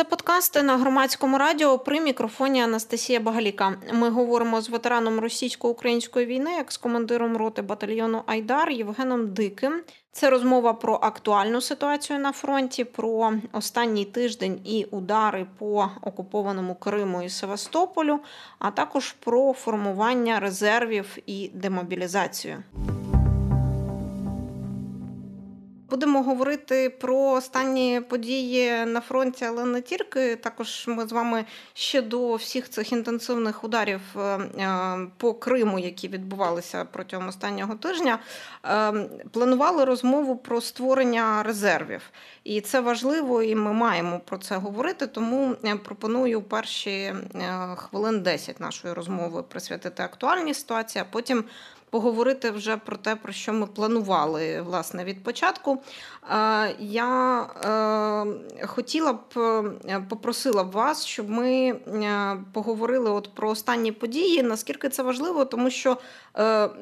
Це 0.00 0.04
подкасти 0.04 0.62
на 0.62 0.76
громадському 0.76 1.38
радіо 1.38 1.78
при 1.78 2.00
мікрофоні 2.00 2.62
Анастасія 2.62 3.20
Багаліка. 3.20 3.76
Ми 3.92 4.10
говоримо 4.10 4.60
з 4.60 4.68
ветераном 4.70 5.20
російсько-української 5.20 6.26
війни, 6.26 6.50
як 6.52 6.72
з 6.72 6.76
командиром 6.76 7.36
роти 7.36 7.62
батальйону 7.62 8.22
Айдар 8.26 8.70
Євгеном 8.70 9.32
Диким. 9.32 9.82
Це 10.12 10.30
розмова 10.30 10.72
про 10.72 10.98
актуальну 11.02 11.60
ситуацію 11.60 12.18
на 12.18 12.32
фронті, 12.32 12.84
про 12.84 13.32
останній 13.52 14.04
тиждень 14.04 14.60
і 14.64 14.86
удари 14.90 15.46
по 15.58 15.90
окупованому 16.02 16.74
Криму 16.74 17.22
і 17.22 17.28
Севастополю, 17.28 18.20
а 18.58 18.70
також 18.70 19.12
про 19.12 19.52
формування 19.52 20.40
резервів 20.40 21.18
і 21.26 21.50
демобілізацію. 21.54 22.62
Будемо 25.90 26.22
говорити 26.22 26.90
про 26.90 27.18
останні 27.18 28.00
події 28.08 28.84
на 28.86 29.00
фронті, 29.00 29.44
але 29.44 29.64
не 29.64 29.80
тільки. 29.80 30.36
Також 30.36 30.84
ми 30.88 31.06
з 31.06 31.12
вами 31.12 31.44
ще 31.74 32.02
до 32.02 32.34
всіх 32.34 32.68
цих 32.68 32.92
інтенсивних 32.92 33.64
ударів 33.64 34.00
е, 34.16 34.20
е, 34.20 34.98
по 35.16 35.34
Криму, 35.34 35.78
які 35.78 36.08
відбувалися 36.08 36.84
протягом 36.84 37.28
останнього 37.28 37.74
тижня, 37.74 38.18
е, 38.64 38.92
планували 39.30 39.84
розмову 39.84 40.36
про 40.36 40.60
створення 40.60 41.42
резервів. 41.42 42.10
І 42.44 42.60
це 42.60 42.80
важливо, 42.80 43.42
і 43.42 43.54
ми 43.54 43.72
маємо 43.72 44.20
про 44.24 44.38
це 44.38 44.56
говорити. 44.56 45.06
Тому 45.06 45.56
пропоную 45.84 46.42
перші 46.42 47.14
хвилин 47.76 48.22
10 48.22 48.60
нашої 48.60 48.94
розмови 48.94 49.42
присвятити 49.42 50.02
актуальній 50.02 50.54
ситуації, 50.54 51.04
а 51.08 51.12
потім 51.12 51.44
поговорити 51.90 52.50
вже 52.50 52.76
про 52.76 52.96
те, 52.96 53.16
про 53.16 53.32
що 53.32 53.52
ми 53.52 53.66
планували 53.66 54.62
власне 54.62 55.04
від 55.04 55.24
початку. 55.24 55.82
Я 56.78 57.42
е, 58.60 58.66
хотіла 58.66 59.12
б 59.12 59.18
е, 59.86 60.00
попросила 60.08 60.64
б 60.64 60.70
вас, 60.70 61.06
щоб 61.06 61.30
ми 61.30 61.68
е, 61.68 62.36
поговорили 62.52 63.10
от 63.10 63.34
про 63.34 63.50
останні 63.50 63.92
події. 63.92 64.42
Наскільки 64.42 64.88
це 64.88 65.02
важливо, 65.02 65.44
тому 65.44 65.70
що 65.70 65.96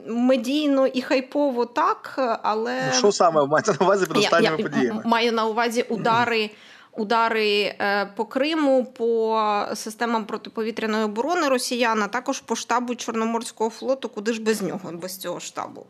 медійно 0.07 0.87
і 0.87 1.03
хайпово 1.03 1.65
так, 1.65 2.15
але 2.43 2.83
ну, 2.87 2.99
що 2.99 3.13
саме 3.13 3.47
маєте 3.47 3.73
на 3.81 3.87
увазі 3.87 4.07
під 4.07 4.17
останніми 4.17 4.57
я, 4.59 4.69
подіями? 4.69 5.03
Маю 5.05 5.33
на 5.33 5.47
увазі 5.47 5.83
удари 5.89 6.51
удари 6.99 7.61
е, 7.61 8.07
по 8.17 8.25
Криму, 8.25 8.85
по 8.85 9.65
системам 9.75 10.25
протиповітряної 10.25 11.05
оборони 11.05 11.49
росіян, 11.49 12.03
а 12.03 12.09
також 12.09 12.41
по 12.41 12.57
штабу 12.57 12.95
Чорноморського 12.95 13.71
флоту, 13.71 14.09
куди 14.09 14.33
ж 14.33 14.43
без 14.43 14.63
нього, 14.63 14.91
без 14.93 15.17
цього 15.17 15.41
штабу. 15.41 15.87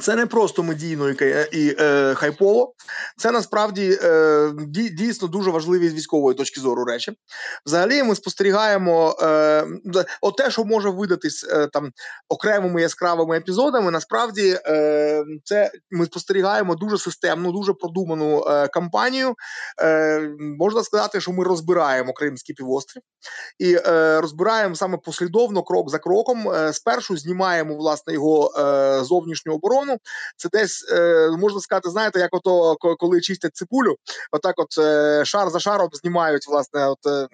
Це 0.00 0.16
не 0.16 0.26
просто 0.26 0.62
медійно 0.62 1.10
і, 1.10 1.46
і 1.52 1.76
е, 1.80 2.14
хайпово, 2.14 2.74
це 3.16 3.30
насправді 3.30 3.98
е, 4.02 4.52
дійсно 4.92 5.28
дуже 5.28 5.50
важливі 5.50 5.88
з 5.88 5.94
військової 5.94 6.36
точки 6.36 6.60
зору 6.60 6.84
речі. 6.84 7.12
Взагалі, 7.66 8.02
ми 8.02 8.14
спостерігаємо 8.14 9.16
е, 9.22 9.64
от 10.20 10.36
те, 10.36 10.50
що 10.50 10.64
може 10.64 10.90
видатись 10.90 11.46
е, 11.50 11.66
там 11.66 11.90
окремими 12.28 12.82
яскравими 12.82 13.36
епізодами. 13.36 13.90
Насправді, 13.90 14.58
е, 14.66 15.24
це 15.44 15.70
ми 15.90 16.06
спостерігаємо 16.06 16.74
дуже 16.74 16.98
системну, 16.98 17.52
дуже 17.52 17.72
продуману 17.72 18.44
е, 18.48 18.68
кампанію. 18.68 19.34
Е, 19.82 20.20
Можна 20.58 20.82
сказати, 20.84 21.20
що 21.20 21.32
ми 21.32 21.44
розбираємо 21.44 22.12
Кримський 22.12 22.54
півострів 22.54 23.02
і 23.58 23.76
е, 23.86 24.20
розбираємо 24.20 24.74
саме 24.74 24.96
послідовно, 24.96 25.62
крок 25.62 25.90
за 25.90 25.98
кроком. 25.98 26.48
Е, 26.48 26.72
спершу 26.72 27.16
знімаємо 27.16 27.76
власне 27.76 28.12
його 28.12 28.52
е, 28.58 29.04
зовнішню 29.04 29.54
оборону. 29.68 29.98
Це 30.36 30.48
десь 30.52 30.92
е, 30.92 31.30
можна 31.38 31.60
сказати, 31.60 31.90
знаєте, 31.90 32.20
як 32.20 32.34
ото 32.34 32.76
коли 32.76 33.20
чистять 33.20 33.56
цибулю, 33.56 33.96
отак, 34.32 34.54
от 34.56 34.78
е, 34.78 35.24
шар 35.24 35.50
за 35.50 35.60
шаром 35.60 35.88
знімають 35.92 36.48
власне. 36.48 36.86
от 36.86 37.06
е, 37.06 37.28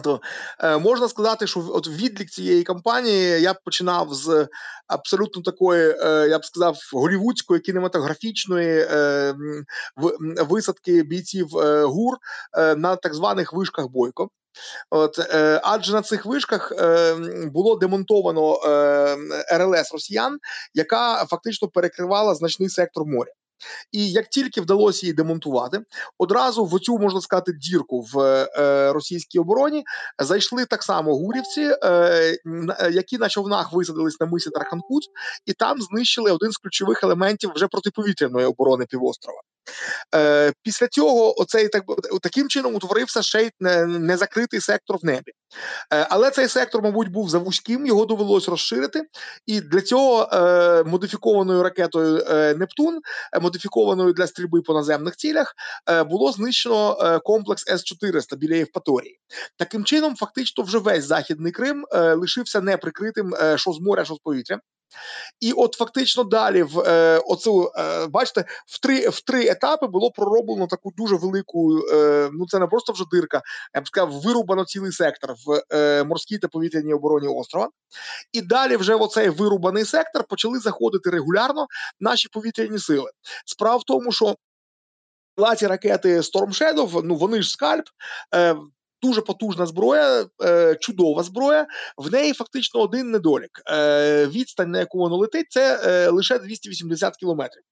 то 0.00 0.20
е, 0.60 0.78
можна 0.78 1.08
сказати, 1.08 1.46
що 1.46 1.64
от 1.68 1.88
відлік 1.88 2.30
цієї 2.30 2.62
кампанії 2.62 3.40
я 3.40 3.52
б 3.52 3.56
починав 3.64 4.14
з 4.14 4.48
абсолютно 4.86 5.42
такої, 5.42 5.96
е, 6.00 6.28
я 6.28 6.38
б 6.38 6.44
сказав, 6.44 6.76
голівудської 6.92 7.60
кінематографічної 7.60 8.86
е, 8.90 9.34
висадки 10.48 11.02
бійців 11.02 11.58
е, 11.58 11.84
гур 11.84 12.16
е, 12.58 12.74
на 12.76 12.96
так 12.96 13.14
званих 13.14 13.52
вишках 13.52 13.88
бойко. 13.88 14.30
От, 14.90 15.18
е, 15.18 15.60
Адже 15.64 15.92
на 15.92 16.02
цих 16.02 16.26
вишках 16.26 16.72
е, 16.78 17.14
було 17.46 17.76
демонтовано 17.76 18.58
е, 18.66 19.16
РЛС 19.58 19.92
Росіян, 19.92 20.38
яка 20.74 21.24
фактично 21.24 21.68
перекривала 21.68 22.34
значний 22.34 22.68
сектор 22.68 23.06
моря. 23.06 23.32
І 23.92 24.10
як 24.10 24.28
тільки 24.28 24.60
вдалося 24.60 25.06
її 25.06 25.14
демонтувати, 25.14 25.80
одразу 26.18 26.64
в 26.64 26.80
цю 26.80 26.98
можна 26.98 27.20
сказати 27.20 27.52
дірку 27.52 28.00
в 28.00 28.18
е, 28.20 28.92
російській 28.92 29.38
обороні 29.38 29.84
зайшли 30.18 30.64
так 30.64 30.82
само 30.82 31.16
гурівці, 31.16 31.76
е, 31.84 32.36
які 32.92 33.18
на 33.18 33.28
човнах 33.28 33.72
висадились 33.72 34.20
на 34.20 34.26
мисі 34.26 34.50
Тарханкут, 34.50 35.04
і 35.46 35.52
там 35.52 35.82
знищили 35.82 36.30
один 36.30 36.52
з 36.52 36.56
ключових 36.56 37.02
елементів 37.04 37.52
вже 37.54 37.68
протиповітряної 37.68 38.46
оборони 38.46 38.86
півострова. 38.86 39.40
Е, 40.14 40.52
Після 40.62 40.88
цього 40.88 41.40
оцей 41.40 41.68
так 41.68 41.84
таким 42.22 42.48
чином 42.48 42.74
утворився 42.74 43.22
ще 43.22 43.42
й 43.42 43.50
незакритий 43.86 44.60
сектор 44.60 44.96
в 45.02 45.04
небі. 45.04 45.32
Е, 45.92 46.06
Але 46.10 46.30
цей 46.30 46.48
сектор, 46.48 46.82
мабуть, 46.82 47.08
був 47.08 47.30
завузьким, 47.30 47.86
його 47.86 48.04
довелось 48.04 48.48
розширити, 48.48 49.02
і 49.46 49.60
для 49.60 49.80
цього 49.80 50.28
е, 50.32 50.84
модифікованою 50.84 51.62
ракетою 51.62 52.24
е, 52.28 52.54
Нептун, 52.54 53.00
е, 53.32 53.40
модифікованою 53.40 54.12
для 54.12 54.26
стрільби 54.26 54.62
по 54.62 54.74
наземних 54.74 55.16
цілях, 55.16 55.54
е, 55.90 56.04
було 56.04 56.32
знищено 56.32 56.98
е, 57.00 57.18
комплекс 57.18 57.68
С-400 57.68 58.36
біля 58.36 58.54
Євпаторії. 58.54 59.18
Таким 59.58 59.84
чином, 59.84 60.16
фактично, 60.16 60.64
вже 60.64 60.78
весь 60.78 61.04
західний 61.04 61.52
Крим 61.52 61.84
лишився 61.92 62.60
неприкритим 62.60 63.34
що 63.56 63.72
з 63.72 63.80
моря, 63.80 64.04
що 64.04 64.14
з 64.14 64.18
повітря. 64.18 64.60
І 65.40 65.52
от 65.52 65.74
фактично 65.74 66.24
далі, 66.24 66.62
в 66.62 66.80
е, 66.80 67.18
оцю 67.18 67.72
е, 67.76 68.06
бачите, 68.06 68.44
в 68.66 68.80
три 68.80 69.08
в 69.08 69.20
три 69.20 69.46
етапи 69.46 69.86
було 69.86 70.10
пророблено 70.10 70.66
таку 70.66 70.92
дуже 70.96 71.16
велику. 71.16 71.78
Е, 71.92 72.30
ну 72.32 72.46
це 72.46 72.58
не 72.58 72.66
просто 72.66 72.92
вже 72.92 73.04
дирка, 73.12 73.42
я 73.74 73.80
б 73.80 73.88
сказав, 73.88 74.20
вирубано 74.20 74.64
цілий 74.64 74.92
сектор 74.92 75.34
в 75.46 75.62
е, 75.72 76.04
морській 76.04 76.38
та 76.38 76.48
повітряній 76.48 76.94
обороні 76.94 77.28
острова. 77.28 77.68
І 78.32 78.40
далі, 78.40 78.76
вже 78.76 78.94
в 78.94 79.02
оцей 79.02 79.28
вирубаний 79.28 79.84
сектор 79.84 80.24
почали 80.24 80.58
заходити 80.58 81.10
регулярно 81.10 81.66
наші 82.00 82.28
повітряні 82.28 82.78
сили. 82.78 83.10
Справа 83.46 83.76
в 83.76 83.84
тому, 83.84 84.12
що 84.12 84.36
ці 85.56 85.66
ракети 85.66 86.20
Storm 86.20 86.48
Shadow, 86.48 87.00
ну 87.04 87.14
вони 87.14 87.42
ж 87.42 87.50
скальп. 87.50 87.84
Е, 88.34 88.56
дуже 89.04 89.20
потужна 89.20 89.66
зброя, 89.66 90.26
е, 90.44 90.76
чудова 90.80 91.22
зброя. 91.22 91.66
В 91.96 92.12
неї 92.12 92.32
фактично 92.32 92.80
один 92.80 93.10
недолік. 93.10 93.50
Е, 93.70 94.26
Відстань, 94.26 94.70
на 94.70 94.78
яку 94.78 94.98
воно 94.98 95.16
летить, 95.16 95.46
це 95.50 95.80
е, 95.84 96.08
лише 96.08 96.38
280 96.38 97.16
кілометрів. 97.16 97.62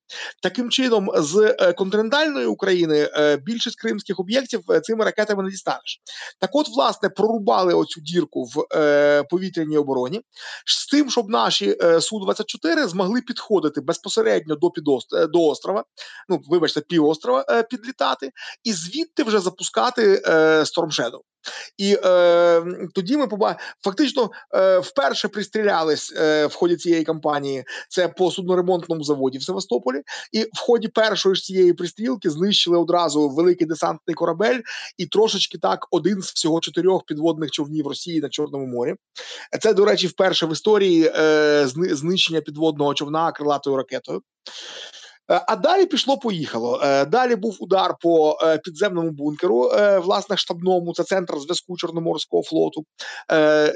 Таким 0.43 0.70
чином, 0.70 1.10
з 1.16 1.56
континентальної 1.76 2.47
України 2.47 3.09
більшість 3.43 3.81
кримських 3.81 4.20
об'єктів 4.20 4.60
цими 4.82 5.04
ракетами 5.04 5.43
не 5.43 5.50
дістанеш. 5.50 6.00
Так, 6.41 6.50
от, 6.53 6.69
власне, 6.69 7.09
прорубали 7.09 7.75
оцю 7.75 8.00
дірку 8.00 8.44
в 8.44 8.64
повітряній 9.31 9.76
обороні 9.76 10.20
з 10.66 10.87
тим, 10.87 11.10
щоб 11.10 11.28
наші 11.28 11.76
су 12.00 12.19
24 12.19 12.87
змогли 12.88 13.20
підходити 13.20 13.81
безпосередньо 13.81 14.56
до 14.56 14.70
підост... 14.70 15.09
до 15.28 15.44
острова, 15.44 15.84
ну 16.28 16.41
вибачте, 16.49 16.81
півострова 16.81 17.62
підлітати, 17.70 18.31
і 18.64 18.72
звідти 18.72 19.22
вже 19.22 19.41
запускати 19.41 20.22
Storm 20.64 20.91
Shadow. 21.00 21.22
І 21.78 21.99
е, 22.05 22.64
тоді 22.94 23.17
ми 23.17 23.26
побачили, 23.26 23.61
фактично 23.85 24.31
е, 24.55 24.79
вперше 24.79 25.29
пристрілялись 25.29 26.12
е, 26.17 26.47
в 26.47 26.55
ході 26.55 26.76
цієї 26.76 27.05
кампанії. 27.05 27.64
Це 27.88 28.08
по 28.08 28.31
судноремонтному 28.31 29.05
заводі 29.05 29.38
в 29.38 29.43
Севастополі, 29.43 30.02
і 30.32 30.43
в 30.43 30.58
ході 30.58 30.88
першої 30.88 31.35
ж 31.35 31.43
цієї 31.43 31.73
пристрілки 31.73 32.31
знищили 32.31 32.79
одразу 32.79 33.29
великий 33.29 33.67
десантний 33.67 34.14
корабель 34.14 34.61
і 34.99 35.06
трошечки 35.06 35.58
так 35.58 35.87
один 35.91 36.23
з 36.23 36.32
всього 36.32 36.61
чотирьох 36.61 37.05
підводних 37.06 37.50
човнів 37.50 37.87
Росії 37.87 38.20
на 38.20 38.29
Чорному 38.29 38.67
морі. 38.67 38.94
Це, 39.61 39.75
до 39.75 39.85
речі, 39.85 40.06
вперше 40.06 40.47
в 40.47 40.52
історії 40.52 41.12
е, 41.17 41.67
знищення 41.91 42.41
підводного 42.41 42.94
човна 42.94 43.32
крилатою 43.32 43.76
ракетою. 43.76 44.23
Е, 45.32 45.44
а 45.46 45.56
далі 45.56 45.87
пішло-поїхало. 45.87 46.81
Е, 46.82 47.05
далі 47.05 47.37
був 47.37 47.56
удар 47.61 47.94
по 48.00 48.38
е, 48.43 48.58
підземному 48.58 49.11
бункеру, 49.11 49.70
власне, 50.02 50.37
штабному, 50.37 50.94
це 50.94 51.05
центр 51.05 51.38
зв'язку 51.38 51.76
Чорноморського 51.76 52.43
флоту. 52.43 52.84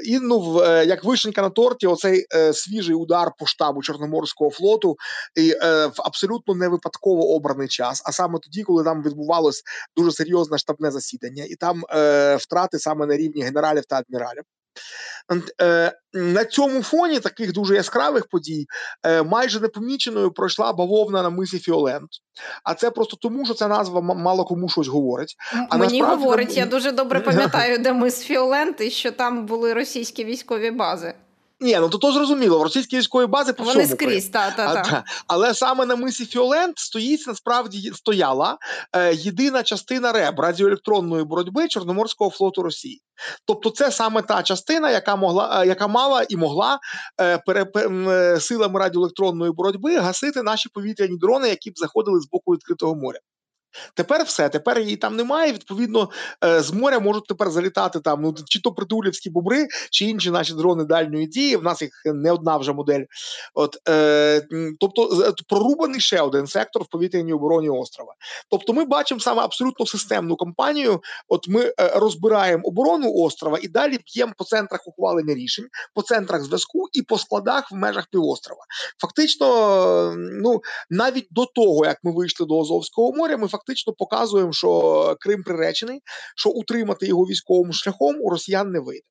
І 0.05 0.19
ну, 0.19 0.63
як 0.65 1.03
вишенька 1.03 1.41
на 1.41 1.49
торті, 1.49 1.87
оцей 1.87 2.25
свіжий 2.53 2.95
удар 2.95 3.31
по 3.39 3.45
штабу 3.45 3.81
Чорноморського 3.81 4.51
флоту 4.51 4.95
і 5.35 5.51
в 5.51 5.93
абсолютно 5.97 6.55
не 6.55 6.67
випадково 6.67 7.35
обраний 7.35 7.67
час. 7.67 8.01
А 8.05 8.11
саме 8.11 8.39
тоді, 8.39 8.63
коли 8.63 8.83
там 8.83 9.03
відбувалось 9.03 9.63
дуже 9.97 10.11
серйозне 10.11 10.57
штабне 10.57 10.91
засідання, 10.91 11.43
і 11.49 11.55
там 11.55 11.83
втрати 12.39 12.79
саме 12.79 13.05
на 13.05 13.17
рівні 13.17 13.41
генералів 13.41 13.85
та 13.85 13.95
адміралів. 13.95 14.43
Е, 15.61 15.91
на 16.13 16.45
цьому 16.45 16.83
фоні 16.83 17.19
таких 17.19 17.53
дуже 17.53 17.75
яскравих 17.75 18.27
подій 18.27 18.65
е, 19.05 19.23
майже 19.23 19.59
непоміченою 19.59 20.31
пройшла 20.31 20.73
бавовна 20.73 21.23
на 21.23 21.29
мисі 21.29 21.59
Фіолент. 21.59 22.09
А 22.63 22.73
це 22.73 22.91
просто 22.91 23.17
тому, 23.21 23.45
що 23.45 23.53
ця 23.53 23.67
назва 23.67 24.01
мало 24.01 24.45
кому 24.45 24.69
щось 24.69 24.87
говорить. 24.87 25.35
А 25.69 25.77
Мені 25.77 26.01
говорить, 26.01 26.47
там... 26.47 26.57
я 26.57 26.65
дуже 26.65 26.91
добре 26.91 27.19
пам'ятаю, 27.25 27.77
де 27.77 27.93
мис 27.93 28.23
Фіолент, 28.23 28.81
і 28.81 28.89
що 28.89 29.11
там 29.11 29.45
були 29.45 29.73
російські 29.73 30.25
військові 30.25 30.71
бази. 30.71 31.13
Ні, 31.59 31.77
ну 31.79 31.89
то 31.89 31.97
то 31.97 32.11
зрозуміло, 32.11 32.59
в 32.59 32.63
російській 32.63 32.97
військовій 32.97 33.25
бази 33.25 33.53
по 33.53 33.63
Вони 33.63 33.87
скрізь, 33.87 34.29
та, 34.29 34.51
та, 34.51 34.73
та. 34.73 34.81
та. 34.81 35.03
Але 35.27 35.53
саме 35.53 35.85
на 35.85 35.95
мисі 35.95 36.25
Фіолент 36.25 36.79
стоїть 36.79 37.27
насправді 37.27 37.91
стояла 37.95 38.57
е, 38.95 39.13
єдина 39.13 39.63
частина 39.63 40.11
РЕБ 40.11 40.39
радіоелектронної 40.39 41.23
боротьби 41.23 41.67
Чорноморського 41.67 42.31
флоту 42.31 42.63
Росії. 42.63 43.01
Тобто, 43.45 43.69
це 43.69 43.91
саме 43.91 44.21
та 44.21 44.43
частина, 44.43 44.91
яка 44.91 45.15
могла, 45.15 45.61
е, 45.63 45.67
яка 45.67 45.87
мала 45.87 46.25
і 46.29 46.37
могла 46.37 46.79
е, 47.21 47.37
пере, 47.37 47.65
е, 47.75 48.39
силами 48.39 48.79
радіоелектронної 48.79 49.51
боротьби 49.51 49.97
гасити 49.97 50.43
наші 50.43 50.69
повітряні 50.69 51.17
дрони, 51.17 51.49
які 51.49 51.71
б 51.71 51.73
заходили 51.77 52.19
з 52.19 52.29
боку 52.29 52.51
відкритого 52.51 52.95
моря. 52.95 53.19
Тепер 53.93 54.23
все, 54.23 54.49
тепер 54.49 54.79
її 54.79 54.95
там 54.95 55.15
немає. 55.15 55.53
Відповідно, 55.53 56.09
е, 56.45 56.61
з 56.61 56.71
моря 56.71 56.99
можуть 56.99 57.27
тепер 57.27 57.49
залітати 57.49 57.99
там 57.99 58.21
ну 58.21 58.35
чи 58.45 58.61
то 58.61 58.71
притулівські 58.71 59.29
бобри, 59.29 59.67
чи 59.91 60.05
інші 60.05 60.31
наші 60.31 60.53
дрони 60.53 60.83
дальньої 60.83 61.27
дії. 61.27 61.55
В 61.55 61.63
нас 61.63 61.81
їх 61.81 62.01
не 62.05 62.31
одна 62.31 62.57
вже 62.57 62.73
модель. 62.73 63.03
От 63.53 63.77
е, 63.89 64.47
тобто, 64.79 65.33
прорубаний 65.49 66.01
ще 66.01 66.21
один 66.21 66.47
сектор 66.47 66.83
в 66.83 66.87
повітряній 66.87 67.33
обороні 67.33 67.69
острова. 67.69 68.13
Тобто, 68.49 68.73
ми 68.73 68.85
бачимо 68.85 69.19
саме 69.19 69.41
абсолютно 69.41 69.85
системну 69.85 70.35
кампанію. 70.35 71.01
От 71.27 71.47
ми 71.47 71.61
е, 71.61 71.73
розбираємо 71.95 72.63
оборону 72.67 73.13
острова 73.13 73.59
і 73.61 73.67
далі 73.67 73.99
б'ємо 74.13 74.33
по 74.37 74.43
центрах 74.43 74.87
ухвалення 74.87 75.33
рішень, 75.33 75.65
по 75.93 76.01
центрах 76.01 76.43
зв'язку 76.43 76.87
і 76.93 77.01
по 77.01 77.17
складах 77.17 77.71
в 77.71 77.75
межах 77.75 78.07
півострова. 78.11 78.61
Фактично, 79.01 79.47
ну 80.17 80.61
навіть 80.89 81.27
до 81.31 81.45
того 81.45 81.85
як 81.85 81.97
ми 82.03 82.11
вийшли 82.11 82.45
до 82.45 82.61
Азовського 82.61 83.11
моря, 83.11 83.37
ми 83.37 83.47
фактично 83.47 83.66
показуємо, 83.97 84.53
що 84.53 85.15
Крим 85.19 85.43
приречений, 85.43 86.01
що 86.35 86.49
утримати 86.49 87.07
його 87.07 87.23
військовим 87.23 87.73
шляхом 87.73 88.15
у 88.21 88.29
росіян 88.29 88.71
не 88.71 88.79
вийде. 88.79 89.05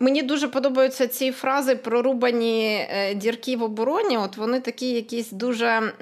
Мені 0.00 0.22
дуже 0.22 0.48
подобаються 0.48 1.08
ці 1.08 1.32
фрази 1.32 1.76
прорубані 1.76 2.86
е, 2.90 3.14
дірки 3.14 3.56
в 3.56 3.62
обороні. 3.62 4.18
От 4.18 4.36
вони 4.36 4.60
такі 4.60 4.90
якісь 4.90 5.30
дуже. 5.30 5.92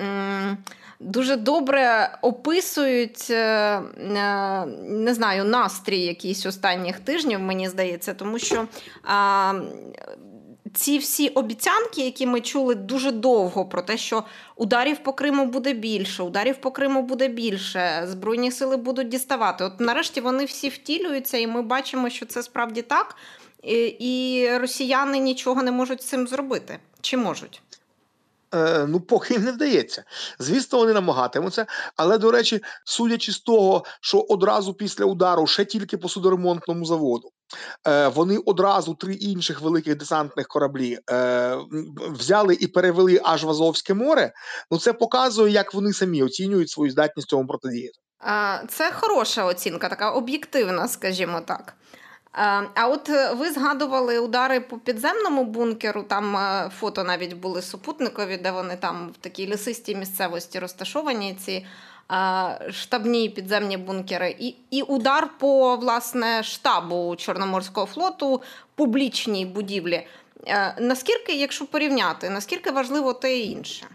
Дуже 1.01 1.37
добре 1.37 2.11
описують 2.23 3.31
е, 3.31 3.37
е, 3.37 4.67
не 4.85 5.15
знаю 5.15 5.45
настрій 5.45 6.01
якийсь 6.01 6.47
останніх 6.47 7.01
тижнів, 7.01 7.41
мені 7.41 7.69
здається, 7.69 8.15
тому 8.15 8.39
що 8.39 8.67
ці 10.75 10.99
всі 10.99 11.29
обіцянки, 11.29 12.05
які 12.05 12.27
ми 12.27 12.41
чули 12.41 12.75
дуже 12.75 13.11
довго, 13.13 13.65
про 13.65 13.83
те, 13.83 13.97
що 13.97 14.25
ударів 14.57 14.99
по 14.99 15.13
Криму 15.13 15.47
буде 15.47 15.73
більше, 15.73 16.23
ударів 16.23 16.57
по 16.57 16.71
Криму 16.71 17.03
буде 17.03 17.29
більше, 17.29 18.03
збройні 18.07 18.53
сили 18.53 18.77
будуть 18.77 19.09
діставати. 19.09 19.65
От 19.65 19.81
нарешті 19.81 20.21
вони 20.21 20.45
всі 20.45 20.69
втілюються, 20.69 21.39
і 21.39 21.47
ми 21.47 21.63
бачимо, 21.63 22.11
що 22.11 22.27
це 22.27 22.43
справді 22.43 22.83
так, 22.83 23.17
і 23.99 24.49
росіяни 24.61 25.19
нічого 25.19 25.63
не 25.63 25.71
можуть 25.71 26.03
з 26.03 26.07
цим 26.07 26.27
зробити. 26.27 26.79
Чи 27.01 27.17
можуть? 27.17 27.63
Е, 28.55 28.87
ну, 28.89 29.01
поки 29.01 29.35
їм 29.35 29.45
не 29.45 29.53
вдається. 29.53 30.05
Звісно, 30.39 30.79
вони 30.79 30.93
намагатимуться. 30.93 31.67
Але, 31.97 32.19
до 32.19 32.31
речі, 32.31 32.61
судячи 32.85 33.33
з 33.33 33.39
того, 33.39 33.85
що 34.01 34.19
одразу 34.19 34.75
після 34.75 35.05
удару 35.05 35.47
ще 35.47 35.65
тільки 35.65 35.99
по 35.99 36.09
судоремонтному 36.09 36.85
заводу. 36.85 37.31
Е, 37.89 38.09
вони 38.09 38.39
одразу 38.39 38.95
три 38.95 39.15
інших 39.15 39.61
великих 39.61 39.97
десантних 39.97 40.47
кораблі 40.47 40.99
е, 41.11 41.57
взяли 42.11 42.55
і 42.55 42.67
перевели 42.67 43.21
аж 43.25 43.45
в 43.45 43.51
Азовське 43.51 43.95
море. 43.95 44.33
Ну 44.71 44.79
це 44.79 44.93
показує, 44.93 45.53
як 45.53 45.75
вони 45.75 45.93
самі 45.93 46.23
оцінюють 46.23 46.71
свою 46.71 46.91
здатність 46.91 47.29
цьому 47.29 47.47
протидіяти. 47.47 47.99
Це 48.69 48.93
хороша 48.93 49.45
оцінка, 49.45 49.89
така 49.89 50.11
об'єктивна, 50.11 50.89
скажімо 50.89 51.41
так. 51.41 51.75
А 52.75 52.89
от 52.89 53.09
е, 53.09 53.33
ви 53.33 53.51
згадували 53.51 54.19
удари 54.19 54.61
по 54.61 54.79
підземному 54.79 55.45
бункеру. 55.45 56.03
Там 56.03 56.37
е, 56.37 56.71
фото 56.79 57.05
навіть 57.05 57.33
були 57.33 57.63
супутникові, 57.63 58.37
де 58.37 58.51
вони 58.51 58.77
там 58.77 59.11
в 59.15 59.17
такій 59.17 59.47
лісистій 59.47 59.95
місцевості 59.97 60.59
розташовані 60.59 61.35
ці 61.35 61.67
штабні 62.71 63.29
підземні 63.29 63.77
бункери, 63.77 64.37
і 64.39 64.55
і 64.71 64.83
удар 64.83 65.29
по 65.39 65.77
власне 65.77 66.43
штабу 66.43 67.17
Чорноморського 67.17 67.87
флоту 67.87 68.43
публічній 68.75 69.47
будівлі. 69.47 70.07
Е, 70.47 70.75
наскільки, 70.81 71.33
якщо 71.33 71.67
порівняти, 71.67 72.31
наскільки 72.31 72.71
важливо 72.71 73.13
те 73.13 73.39
і 73.39 73.51
інше? 73.51 73.87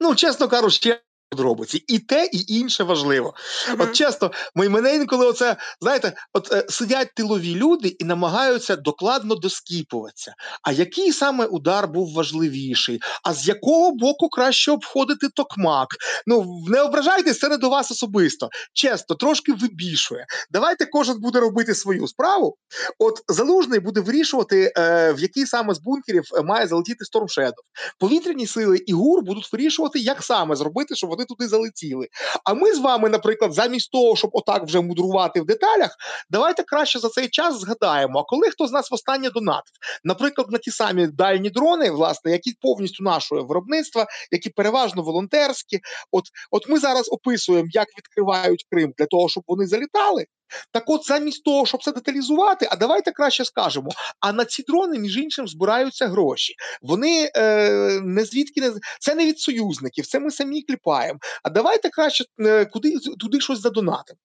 Ну, 0.00 0.14
чесно 0.14 0.48
кажучи, 0.48 1.00
подробиці, 1.30 1.84
і 1.88 1.98
те, 1.98 2.28
і 2.32 2.54
інше 2.54 2.84
важливо. 2.84 3.34
Uh-huh. 3.68 3.82
От 3.82 3.92
часто 3.92 4.32
ми 4.54 4.68
мене 4.68 4.94
інколи 4.94 5.26
оце 5.26 5.56
знаєте, 5.80 6.12
от 6.32 6.52
е, 6.52 6.66
сидять 6.68 7.14
тилові 7.14 7.54
люди 7.54 7.88
і 7.88 8.04
намагаються 8.04 8.76
докладно 8.76 9.34
доскіпуватися. 9.34 10.34
А 10.62 10.72
який 10.72 11.12
саме 11.12 11.46
удар 11.46 11.88
був 11.88 12.12
важливіший? 12.12 13.00
А 13.24 13.34
з 13.34 13.48
якого 13.48 13.92
боку 13.92 14.28
краще 14.28 14.72
обходити 14.72 15.28
токмак? 15.28 15.88
Ну 16.26 16.64
не 16.68 16.82
ображайтесь, 16.82 17.38
це 17.38 17.48
не 17.48 17.56
до 17.56 17.68
вас 17.68 17.90
особисто. 17.90 18.48
Чесно, 18.72 19.16
трошки 19.16 19.52
вибільшує. 19.52 20.26
Давайте 20.50 20.86
кожен 20.86 21.20
буде 21.20 21.40
робити 21.40 21.74
свою 21.74 22.08
справу. 22.08 22.56
От 22.98 23.22
залужний 23.28 23.80
буде 23.80 24.00
вирішувати, 24.00 24.72
е, 24.76 25.12
в 25.12 25.20
який 25.20 25.46
саме 25.46 25.74
з 25.74 25.78
бункерів 25.78 26.24
е, 26.36 26.42
має 26.42 26.66
залетіти 26.66 27.04
Storm 27.14 27.38
Shadow. 27.38 27.52
Повітряні 27.98 28.46
сили 28.46 28.76
і 28.86 28.92
ГУР 28.92 29.22
будуть 29.22 29.52
вирішувати, 29.52 29.98
як 29.98 30.22
саме 30.22 30.56
зробити, 30.56 30.94
щоб 30.94 31.17
вони 31.18 31.26
туди 31.26 31.48
залетіли. 31.48 32.08
А 32.44 32.54
ми 32.54 32.74
з 32.74 32.78
вами, 32.78 33.08
наприклад, 33.08 33.52
замість 33.52 33.92
того, 33.92 34.16
щоб 34.16 34.30
отак 34.32 34.64
вже 34.64 34.80
мудрувати 34.80 35.40
в 35.40 35.46
деталях, 35.46 35.96
давайте 36.30 36.62
краще 36.62 36.98
за 36.98 37.08
цей 37.08 37.28
час 37.28 37.60
згадаємо. 37.60 38.18
А 38.18 38.24
коли 38.24 38.50
хто 38.50 38.66
з 38.66 38.72
нас 38.72 38.90
востаннє 38.90 39.30
донатив, 39.30 39.72
наприклад, 40.04 40.50
на 40.50 40.58
ті 40.58 40.70
самі 40.70 41.06
дальні 41.06 41.50
дрони, 41.50 41.90
власне, 41.90 42.32
які 42.32 42.54
повністю 42.60 43.04
нашого 43.04 43.44
виробництва, 43.44 44.06
які 44.32 44.50
переважно 44.50 45.02
волонтерські, 45.02 45.80
от, 46.12 46.24
от 46.50 46.68
ми 46.68 46.78
зараз 46.78 47.08
описуємо, 47.12 47.68
як 47.72 47.88
відкривають 47.98 48.66
Крим 48.70 48.92
для 48.98 49.06
того, 49.06 49.28
щоб 49.28 49.44
вони 49.46 49.66
залітали. 49.66 50.26
Так 50.72 50.84
от, 50.86 51.04
замість 51.04 51.44
того, 51.44 51.66
щоб 51.66 51.82
це 51.82 51.92
деталізувати, 51.92 52.68
а 52.70 52.76
давайте 52.76 53.12
краще 53.12 53.44
скажемо: 53.44 53.90
а 54.20 54.32
на 54.32 54.44
ці 54.44 54.62
дрони, 54.62 54.98
між 54.98 55.16
іншим, 55.16 55.48
збираються 55.48 56.08
гроші. 56.08 56.54
Вони 56.82 57.30
е, 57.36 58.00
не 58.04 58.24
звідки 58.24 58.60
не 58.60 58.72
це 59.00 59.14
не 59.14 59.26
від 59.26 59.40
союзників, 59.40 60.06
це 60.06 60.20
ми 60.20 60.30
самі 60.30 60.62
кліпаємо. 60.62 61.18
А 61.42 61.50
давайте 61.50 61.88
краще 61.88 62.24
е, 62.40 62.64
куди 62.64 62.94
туди 63.20 63.40
щось 63.40 63.60
задонатимо. 63.60 64.18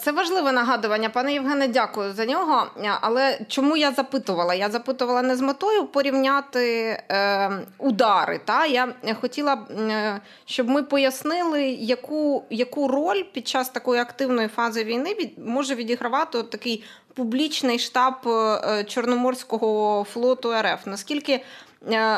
Це 0.00 0.12
важливе 0.12 0.52
нагадування, 0.52 1.08
пане 1.10 1.32
Євгене, 1.32 1.68
дякую 1.68 2.12
за 2.12 2.26
нього. 2.26 2.66
Але 3.00 3.38
чому 3.48 3.76
я 3.76 3.92
запитувала? 3.92 4.54
Я 4.54 4.70
запитувала 4.70 5.22
не 5.22 5.36
з 5.36 5.40
метою 5.40 5.84
порівняти 5.84 6.62
е, 7.10 7.50
удари. 7.78 8.40
Та? 8.44 8.66
Я 8.66 8.94
хотіла, 9.20 9.58
е, 9.70 10.20
щоб 10.44 10.68
ми 10.68 10.82
пояснили, 10.82 11.62
яку 11.68 12.44
яку 12.50 12.88
роль 12.88 13.22
під 13.32 13.48
час 13.48 13.68
такої 13.68 14.00
активної 14.00 14.48
фази 14.48 14.84
війни 14.84 15.14
від, 15.14 15.48
може 15.48 15.74
відігравати 15.74 16.42
такий 16.42 16.84
публічний 17.14 17.78
штаб 17.78 18.14
е, 18.26 18.84
Чорноморського 18.84 20.04
флоту 20.04 20.52
РФ. 20.52 20.86
Наскільки 20.86 21.40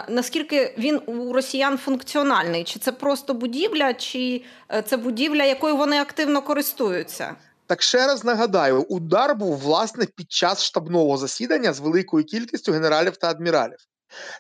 Наскільки 0.09 0.75
він 0.79 1.01
у 1.07 1.33
росіян 1.33 1.79
функціональний? 1.79 2.65
Чи 2.65 2.79
це 2.79 2.93
просто 2.93 3.35
будівля, 3.35 3.95
чи 3.95 4.45
е, 4.69 4.83
це 4.83 4.97
будівля, 4.97 5.45
якою 5.45 5.77
вони 5.77 6.01
активно 6.01 6.43
користуються? 6.43 7.37
Так 7.67 7.83
ще 7.83 8.07
раз 8.07 8.25
нагадаю, 8.25 8.83
удар 8.83 9.37
був 9.37 9.59
власне 9.59 10.07
під 10.07 10.33
час 10.33 10.65
штабного 10.65 11.17
засідання 11.17 11.73
з 11.73 11.81
великою 11.81 12.25
кількістю 12.25 12.73
генералів 12.73 13.17
та 13.17 13.31
адміралів. 13.31 13.79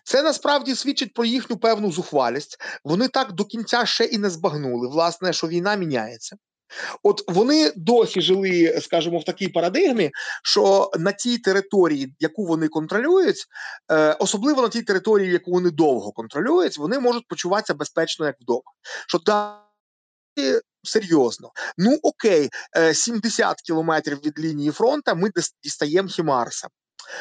Це 0.04 0.22
насправді 0.22 0.74
свідчить 0.74 1.14
про 1.14 1.24
їхню 1.24 1.56
певну 1.56 1.92
зухвалість. 1.92 2.60
Вони 2.84 3.08
так 3.08 3.32
до 3.32 3.44
кінця 3.44 3.86
ще 3.86 4.04
і 4.04 4.18
не 4.18 4.30
збагнули, 4.30 4.88
власне, 4.88 5.32
що 5.32 5.46
війна 5.46 5.74
міняється. 5.74 6.36
От 7.02 7.24
вони 7.28 7.72
досі 7.76 8.20
жили, 8.20 8.80
скажімо, 8.82 9.18
в 9.18 9.24
такій 9.24 9.48
парадигмі, 9.48 10.10
що 10.44 10.90
на 10.98 11.12
тій 11.12 11.38
території, 11.38 12.14
яку 12.20 12.46
вони 12.46 12.68
контролюють, 12.68 13.46
е, 13.92 14.12
особливо 14.12 14.62
на 14.62 14.68
тій 14.68 14.82
території, 14.82 15.32
яку 15.32 15.50
вони 15.50 15.70
довго 15.70 16.12
контролюють, 16.12 16.78
вони 16.78 16.98
можуть 16.98 17.28
почуватися 17.28 17.74
безпечно 17.74 18.26
як 18.26 18.36
вдома. 18.40 18.72
Що 19.08 19.18
далі 19.18 20.60
серйозно. 20.82 21.50
Ну 21.78 21.98
окей, 22.02 22.50
70 22.94 23.50
е, 23.52 23.54
кілометрів 23.64 24.18
від 24.18 24.38
лінії 24.38 24.70
фронту 24.70 25.16
ми 25.16 25.30
дістаємо 25.62 26.08
Хімарса. 26.08 26.68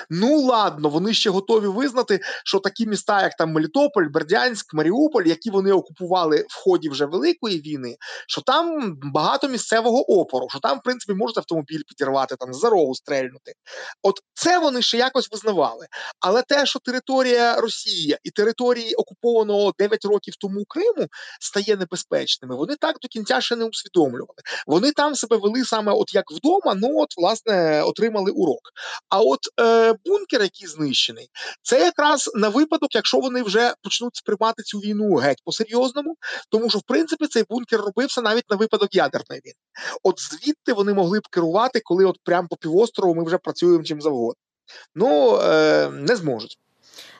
Ну 0.09 0.41
ладно, 0.41 0.89
вони 0.89 1.13
ще 1.13 1.29
готові 1.29 1.67
визнати, 1.67 2.19
що 2.45 2.59
такі 2.59 2.87
міста, 2.87 3.21
як 3.21 3.35
там 3.35 3.51
Мелітополь, 3.51 4.05
Бердянськ, 4.13 4.73
Маріуполь, 4.73 5.23
які 5.23 5.49
вони 5.49 5.71
окупували 5.71 6.45
в 6.49 6.55
ході 6.55 6.89
вже 6.89 7.05
великої 7.05 7.61
війни, 7.61 7.95
що 8.27 8.41
там 8.41 8.97
багато 9.13 9.47
місцевого 9.47 10.19
опору, 10.19 10.47
що 10.49 10.59
там, 10.59 10.79
в 10.79 10.81
принципі, 10.83 11.13
можуть 11.13 11.37
автомобіль 11.37 11.81
підірвати, 11.87 12.35
там 12.35 12.53
за 12.53 12.69
рогу 12.69 12.95
стрельнути. 12.95 13.53
От 14.03 14.19
це 14.33 14.59
вони 14.59 14.81
ще 14.81 14.97
якось 14.97 15.31
визнавали. 15.31 15.87
Але 16.19 16.41
те, 16.41 16.65
що 16.65 16.79
територія 16.79 17.55
Росії 17.55 18.17
і 18.23 18.31
території 18.31 18.95
окупованого 18.95 19.73
9 19.79 20.05
років 20.05 20.33
тому 20.39 20.65
Криму 20.67 21.07
стає 21.39 21.75
небезпечними, 21.77 22.55
вони 22.55 22.75
так 22.75 22.95
до 23.01 23.07
кінця 23.07 23.41
ще 23.41 23.55
не 23.55 23.65
усвідомлювали. 23.65 24.39
Вони 24.67 24.91
там 24.91 25.15
себе 25.15 25.37
вели 25.37 25.65
саме 25.65 25.91
от 25.91 26.13
як 26.13 26.31
вдома, 26.31 26.75
ну 26.75 26.99
от 26.99 27.17
власне 27.17 27.83
отримали 27.83 28.31
урок. 28.31 28.61
А 29.09 29.19
от 29.19 29.39
е, 29.59 29.63
бункер, 30.05 30.41
який 30.41 30.67
знищений, 30.67 31.29
це 31.61 31.79
якраз 31.79 32.31
на 32.35 32.49
випадок, 32.49 32.95
якщо 32.95 33.19
вони 33.19 33.43
вже 33.43 33.73
почнуть 33.83 34.15
сприймати 34.15 34.63
цю 34.63 34.79
війну 34.79 35.15
геть 35.15 35.41
по-серйозному, 35.45 36.15
тому 36.49 36.69
що 36.69 36.79
в 36.79 36.83
принципі 36.83 37.27
цей 37.27 37.43
бункер 37.49 37.81
робився 37.81 38.21
навіть 38.21 38.49
на 38.49 38.55
випадок 38.55 38.95
ядерної 38.95 39.41
війни. 39.45 39.55
От 40.03 40.19
звідти 40.19 40.73
вони 40.73 40.93
могли 40.93 41.19
б 41.19 41.27
керувати, 41.27 41.81
коли 41.83 42.05
от 42.05 42.17
прямо 42.23 42.47
по 42.47 42.55
півострову 42.55 43.15
ми 43.15 43.23
вже 43.23 43.37
працюємо 43.37 43.83
чим 43.83 44.01
завгодно. 44.01 44.41
Ну 44.95 45.39
е, 45.41 45.89
не 45.89 46.15
зможуть. 46.15 46.57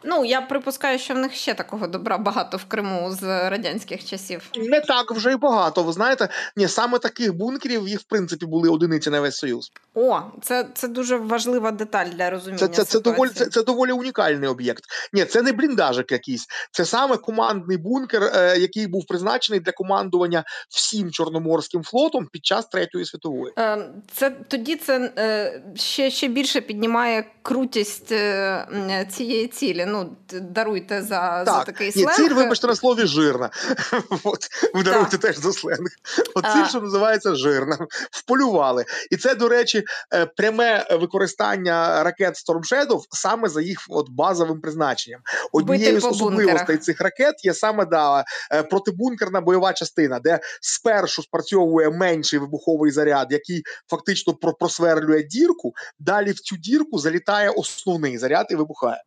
Ну, 0.03 0.25
я 0.25 0.41
припускаю, 0.41 1.00
що 1.00 1.13
в 1.13 1.17
них 1.17 1.34
ще 1.34 1.53
такого 1.53 1.88
добра 1.88 2.17
багато 2.17 2.58
в 2.58 2.65
Криму 2.65 3.12
з 3.12 3.50
радянських 3.50 4.05
часів. 4.05 4.50
Не 4.55 4.81
так 4.81 5.12
вже 5.12 5.31
й 5.31 5.36
багато. 5.36 5.84
Ви 5.84 5.93
знаєте, 5.93 6.29
ні, 6.55 6.67
саме 6.67 7.00
таких 7.00 7.34
бункерів 7.34 7.88
їх 7.88 8.00
в 8.00 8.03
принципі 8.03 8.46
були 8.46 8.70
одиниці 8.70 9.10
на 9.10 9.22
весь 9.22 9.38
союз. 9.38 9.72
О, 9.96 10.22
це 10.41 10.67
це 10.74 10.88
дуже 10.88 11.17
важлива 11.17 11.72
деталь 11.72 12.05
для 12.05 12.29
розуміння. 12.29 12.58
Це 12.58 12.67
це, 12.67 12.84
це 12.84 13.00
доволі 13.00 13.29
це, 13.29 13.46
це 13.46 13.63
доволі 13.63 13.91
унікальний 13.91 14.50
об'єкт. 14.50 14.84
Ні, 15.13 15.25
це 15.25 15.41
не 15.41 15.51
бліндажик 15.51 16.12
якийсь, 16.12 16.48
це 16.72 16.86
саме 16.86 17.17
командний 17.17 17.77
бункер, 17.77 18.24
е, 18.24 18.58
який 18.58 18.88
був 18.88 19.08
призначений 19.08 19.60
для 19.60 19.72
командування 19.72 20.43
всім 20.70 21.12
чорноморським 21.12 21.84
флотом 21.84 22.27
під 22.31 22.46
час 22.46 22.65
третьої 22.65 23.05
світової. 23.05 23.53
Е, 23.60 23.89
це 24.13 24.29
тоді 24.29 24.75
це 24.75 25.12
е, 25.17 25.62
ще 25.75 26.12
ще 26.12 26.27
більше 26.27 26.62
піднімає 26.62 27.25
крутість 27.41 28.12
е, 28.12 29.08
цієї 29.12 29.48
цілі 29.48 29.86
ну 29.91 30.17
даруйте 30.31 31.01
за 31.01 31.43
так. 31.43 31.45
за 31.45 31.63
такий 31.63 31.91
сленг. 31.91 32.10
Ні, 32.19 32.27
ціль, 32.27 32.36
вибачте 32.36 32.67
на 32.67 32.75
слові, 32.75 33.05
жирна. 33.05 33.50
От, 34.24 34.48
ви 34.74 34.83
даруйте 34.83 35.17
теж 35.17 35.38
за 35.38 35.53
сленг. 35.53 35.89
От 36.36 36.45
ціль, 36.53 36.65
що 36.69 36.81
називається 36.81 37.36
жирна. 37.36 37.77
Вполювали. 38.12 38.86
І 39.12 39.17
це, 39.17 39.36
до 39.36 39.50
речі, 39.50 39.83
е, 40.13 40.25
пряме 40.25 40.88
використання 40.91 42.03
ракет 42.03 42.36
Storm 42.36 42.62
Shadow 42.71 43.01
саме 43.10 43.50
за 43.50 43.62
їх 43.62 43.79
от 43.89 44.10
базовим 44.10 44.62
призначенням. 44.62 45.21
Однією 45.51 46.01
з 46.01 46.05
особливостей 46.05 46.77
цих 46.77 47.01
ракет 47.01 47.45
є 47.45 47.53
саме 47.53 47.86
да, 47.86 48.24
е, 48.51 48.63
протибункерна 48.63 49.41
бойова 49.41 49.74
частина, 49.74 50.19
де 50.19 50.39
спершу 50.62 51.24
спрацьовує 51.24 51.89
менший 51.89 52.39
вибуховий 52.39 52.91
заряд, 52.91 53.27
який 53.29 53.63
фактично 53.89 54.33
просверлює 54.33 55.24
дірку. 55.24 55.74
Далі 56.00 56.31
в 56.31 56.39
цю 56.39 56.55
дірку 56.55 57.00
залітає 57.00 57.50
основний 57.50 58.17
заряд 58.17 58.48
і 58.50 58.55
вибухає. 58.55 59.01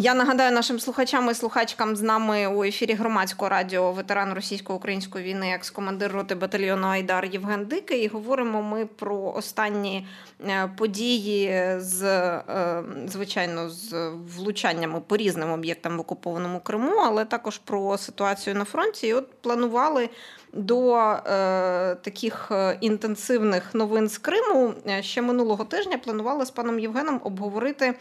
Я 0.00 0.14
нагадаю 0.14 0.52
нашим 0.52 0.78
слухачам 0.80 1.30
і 1.30 1.34
слухачкам 1.34 1.96
з 1.96 2.02
нами 2.02 2.46
у 2.46 2.64
ефірі 2.64 2.92
громадського 2.92 3.48
радіо 3.48 3.92
ветеран 3.92 4.32
російсько-української 4.32 5.24
війни, 5.24 5.52
екс-командир 5.54 6.12
роти 6.12 6.34
батальйону 6.34 6.86
Айдар 6.86 7.24
Євген 7.24 7.64
Дикий. 7.64 8.04
І 8.04 8.08
говоримо 8.08 8.62
ми 8.62 8.86
про 8.86 9.32
останні 9.36 10.06
е, 10.40 10.70
події 10.76 11.74
з 11.78 12.02
е, 12.02 12.82
звичайно 13.06 13.70
з 13.70 14.10
влучаннями 14.36 15.00
по 15.00 15.16
різним 15.16 15.52
об'єктам 15.52 15.96
в 15.96 16.00
окупованому 16.00 16.60
Криму, 16.60 16.92
але 17.04 17.24
також 17.24 17.58
про 17.58 17.98
ситуацію 17.98 18.56
на 18.56 18.64
фронті. 18.64 19.06
І 19.06 19.14
От 19.14 19.42
планували 19.42 20.08
до 20.52 20.96
е, 20.96 21.94
таких 21.94 22.48
е, 22.50 22.78
інтенсивних 22.80 23.74
новин 23.74 24.08
з 24.08 24.18
Криму 24.18 24.74
е, 24.88 25.02
ще 25.02 25.22
минулого 25.22 25.64
тижня 25.64 25.98
планували 25.98 26.46
з 26.46 26.50
паном 26.50 26.78
Євгеном 26.78 27.20
обговорити 27.24 27.94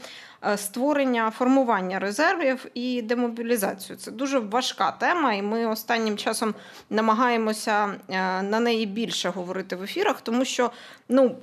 створення 0.56 1.32
формування 1.32 2.00
резервів 2.00 2.66
і 2.74 3.02
демобілізацію. 3.02 3.98
Це 3.98 4.12
дуже 4.12 4.40
важка 4.40 4.92
тема, 4.92 5.34
і 5.34 5.42
ми 5.42 5.66
останнім 5.66 6.18
часом 6.18 6.56
намагаємося 6.90 7.96
на 8.44 8.60
неї 8.60 8.86
більше 8.86 9.30
говорити 9.30 9.76
в 9.76 9.84
ефірах, 9.84 10.22
тому 10.22 10.46
що 10.46 10.72
ну 11.10 11.36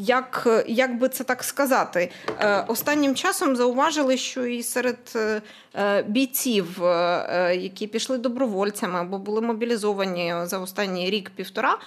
як 0.00 0.48
як 0.66 0.98
би 0.98 1.08
це 1.08 1.24
так 1.24 1.44
сказати, 1.44 2.10
е, 2.40 2.64
останнім 2.68 3.14
часом 3.14 3.56
зауважили, 3.56 4.16
що 4.16 4.46
і 4.46 4.62
серед 4.62 4.98
е, 5.16 5.42
е, 5.74 6.02
бійців, 6.02 6.80
які 7.52 7.86
пішли 7.86 8.18
добровольцями 8.18 9.00
або 9.00 9.18
були 9.18 9.40
мобілізовані 9.40 10.34
за 10.42 10.58
останній 10.58 11.10
рік-півтора, 11.10 11.78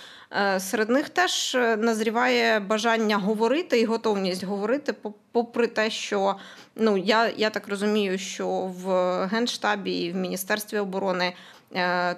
серед 0.59 0.89
них 0.89 1.09
теж 1.09 1.57
назріває 1.77 2.59
бажання 2.59 3.17
говорити 3.17 3.79
і 3.79 3.85
готовність 3.85 4.43
говорити, 4.43 4.95
попри 5.31 5.67
те, 5.67 5.89
що 5.89 6.35
ну 6.75 6.97
я, 6.97 7.29
я 7.37 7.49
так 7.49 7.67
розумію, 7.67 8.17
що 8.17 8.47
в 8.47 8.87
Генштабі 9.25 9.91
і 9.91 10.11
в 10.11 10.15
Міністерстві 10.15 10.77
оборони. 10.79 11.33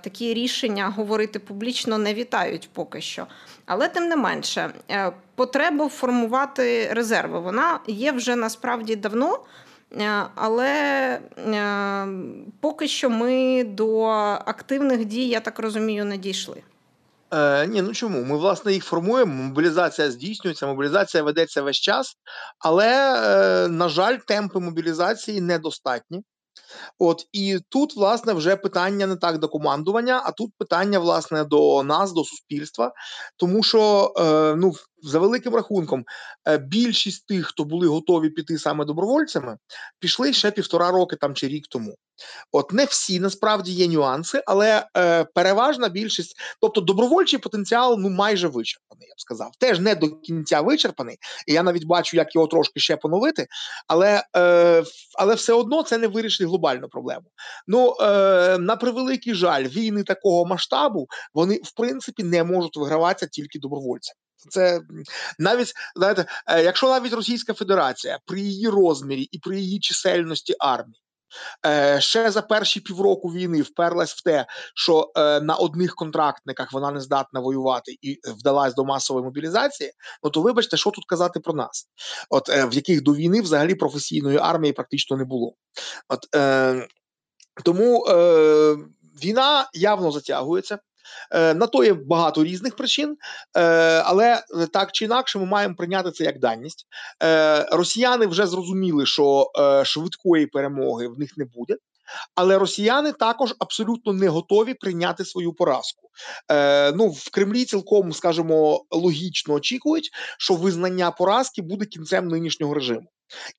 Такі 0.01 0.33
рішення 0.33 0.89
говорити 0.89 1.39
публічно 1.39 1.97
не 1.97 2.13
вітають 2.13 2.69
поки 2.73 3.01
що. 3.01 3.27
Але 3.67 3.87
тим 3.87 4.07
не 4.07 4.15
менше, 4.15 4.73
потреба 5.35 5.89
формувати 5.89 6.93
резерви. 6.93 7.39
Вона 7.39 7.79
є 7.87 8.11
вже 8.11 8.35
насправді 8.35 8.95
давно. 8.95 9.39
Е, 9.91 10.23
але 10.35 10.69
е, 11.37 12.07
поки 12.61 12.87
що 12.87 13.09
ми 13.09 13.63
до 13.63 14.05
активних 14.45 15.05
дій, 15.05 15.27
я 15.27 15.39
так 15.39 15.59
розумію, 15.59 16.05
не 16.05 16.17
дійшли. 16.17 16.63
Е, 17.33 17.67
Ні, 17.67 17.81
ну 17.81 17.93
чому? 17.93 18.23
Ми, 18.23 18.37
власне, 18.37 18.73
їх 18.73 18.85
формуємо. 18.85 19.43
Мобілізація 19.43 20.11
здійснюється, 20.11 20.67
мобілізація 20.67 21.23
ведеться 21.23 21.61
весь 21.61 21.77
час, 21.77 22.17
але, 22.59 22.87
е, 22.87 23.67
на 23.67 23.89
жаль, 23.89 24.17
темпи 24.27 24.59
мобілізації 24.59 25.41
недостатні. 25.41 26.23
От 26.99 27.27
і 27.33 27.59
тут, 27.69 27.95
власне, 27.95 28.33
вже 28.33 28.55
питання 28.55 29.07
не 29.07 29.15
так 29.15 29.37
до 29.37 29.47
командування, 29.47 30.21
а 30.25 30.31
тут 30.31 30.51
питання, 30.57 30.99
власне, 30.99 31.43
до 31.43 31.83
нас, 31.83 32.13
до 32.13 32.23
суспільства, 32.23 32.93
тому 33.37 33.63
що 33.63 34.13
е, 34.17 34.55
ну 34.55 34.73
за 35.03 35.19
великим 35.19 35.55
рахунком, 35.55 36.05
е, 36.47 36.57
більшість 36.57 37.27
тих, 37.27 37.47
хто 37.47 37.63
були 37.63 37.87
готові 37.87 38.29
піти 38.29 38.57
саме 38.57 38.85
добровольцями, 38.85 39.57
пішли 39.99 40.33
ще 40.33 40.51
півтора 40.51 40.91
роки 40.91 41.15
там 41.15 41.35
чи 41.35 41.47
рік 41.47 41.67
тому. 41.69 41.95
От 42.51 42.73
не 42.73 42.85
всі 42.85 43.19
насправді 43.19 43.71
є 43.71 43.87
нюанси, 43.87 44.43
але 44.47 44.85
е, 44.97 45.23
переважна 45.23 45.89
більшість, 45.89 46.35
тобто 46.61 46.81
добровольчий 46.81 47.39
потенціал, 47.39 47.99
ну 47.99 48.09
майже 48.09 48.47
вичерпаний, 48.47 49.07
я 49.07 49.15
б 49.15 49.21
сказав. 49.21 49.51
Теж 49.59 49.79
не 49.79 49.95
до 49.95 50.09
кінця 50.09 50.61
вичерпаний, 50.61 51.17
і 51.47 51.53
я 51.53 51.63
навіть 51.63 51.85
бачу, 51.85 52.17
як 52.17 52.35
його 52.35 52.47
трошки 52.47 52.79
ще 52.79 52.97
поновити, 52.97 53.47
але 53.87 54.23
е, 54.35 54.83
але 55.19 55.35
все 55.35 55.53
одно 55.53 55.83
це 55.83 55.97
не 55.97 56.07
вирішить 56.07 56.47
глобальну 56.67 56.89
проблему. 56.89 57.31
Ну 57.67 57.95
е, 58.01 58.57
на 58.57 58.75
превеликий 58.75 59.33
жаль, 59.33 59.63
війни 59.63 60.03
такого 60.03 60.45
масштабу 60.45 61.07
вони 61.33 61.55
в 61.63 61.71
принципі 61.71 62.23
не 62.23 62.43
можуть 62.43 62.77
виграватися 62.77 63.27
тільки 63.27 63.59
добровольцями. 63.59 64.17
Це 64.49 64.81
навіть 65.39 65.73
знаєте, 65.95 66.25
е, 66.47 66.63
якщо 66.63 66.89
навіть 66.89 67.13
Російська 67.13 67.53
Федерація 67.53 68.19
при 68.25 68.39
її 68.39 68.69
розмірі 68.69 69.21
і 69.21 69.39
при 69.39 69.59
її 69.59 69.79
чисельності 69.79 70.55
армії 70.59 71.01
е, 71.65 72.01
ще 72.01 72.31
за 72.31 72.41
перші 72.41 72.79
півроку 72.79 73.29
війни 73.29 73.61
вперлась 73.61 74.13
в 74.13 74.23
те, 74.23 74.45
що 74.75 75.11
е, 75.15 75.41
на 75.41 75.55
одних 75.55 75.95
контрактниках 75.95 76.73
вона 76.73 76.91
не 76.91 77.01
здатна 77.01 77.39
воювати 77.39 77.97
і 78.01 78.19
вдалась 78.39 78.75
до 78.75 78.85
масової 78.85 79.25
мобілізації, 79.25 79.91
ну 80.23 80.29
то 80.29 80.41
вибачте, 80.41 80.77
що 80.77 80.91
тут 80.91 81.05
казати 81.05 81.39
про 81.39 81.53
нас, 81.53 81.87
от 82.29 82.49
в 82.49 82.73
яких 82.73 83.03
до 83.03 83.13
війни 83.13 83.41
взагалі 83.41 83.75
професійної 83.75 84.37
армії 84.37 84.73
практично 84.73 85.17
не 85.17 85.25
було. 85.25 85.53
От 86.09 86.35
е, 86.35 86.87
тому 87.63 88.05
е, 88.09 88.77
війна 89.23 89.69
явно 89.73 90.11
затягується. 90.11 90.79
Е, 91.31 91.53
на 91.53 91.67
то 91.67 91.83
є 91.83 91.93
багато 91.93 92.43
різних 92.43 92.75
причин, 92.75 93.17
е, 93.57 93.61
але 94.05 94.43
так 94.73 94.91
чи 94.91 95.05
інакше 95.05 95.39
ми 95.39 95.45
маємо 95.45 95.75
прийняти 95.75 96.11
це 96.11 96.23
як 96.23 96.39
даність. 96.39 96.87
Е, 97.23 97.65
росіяни 97.71 98.27
вже 98.27 98.47
зрозуміли, 98.47 99.05
що 99.05 99.51
швидкої 99.83 100.47
перемоги 100.47 101.07
в 101.07 101.19
них 101.19 101.37
не 101.37 101.45
буде. 101.45 101.75
Але 102.35 102.57
росіяни 102.57 103.11
також 103.11 103.55
абсолютно 103.59 104.13
не 104.13 104.27
готові 104.27 104.73
прийняти 104.73 105.25
свою 105.25 105.53
поразку. 105.53 106.09
Е, 106.51 106.91
Ну 106.91 107.07
в 107.07 107.29
Кремлі 107.31 107.65
цілком, 107.65 108.13
скажімо, 108.13 108.85
логічно 108.91 109.53
очікують, 109.53 110.09
що 110.39 110.53
визнання 110.53 111.11
поразки 111.11 111.61
буде 111.61 111.85
кінцем 111.85 112.27
нинішнього 112.27 112.73
режиму. 112.73 113.07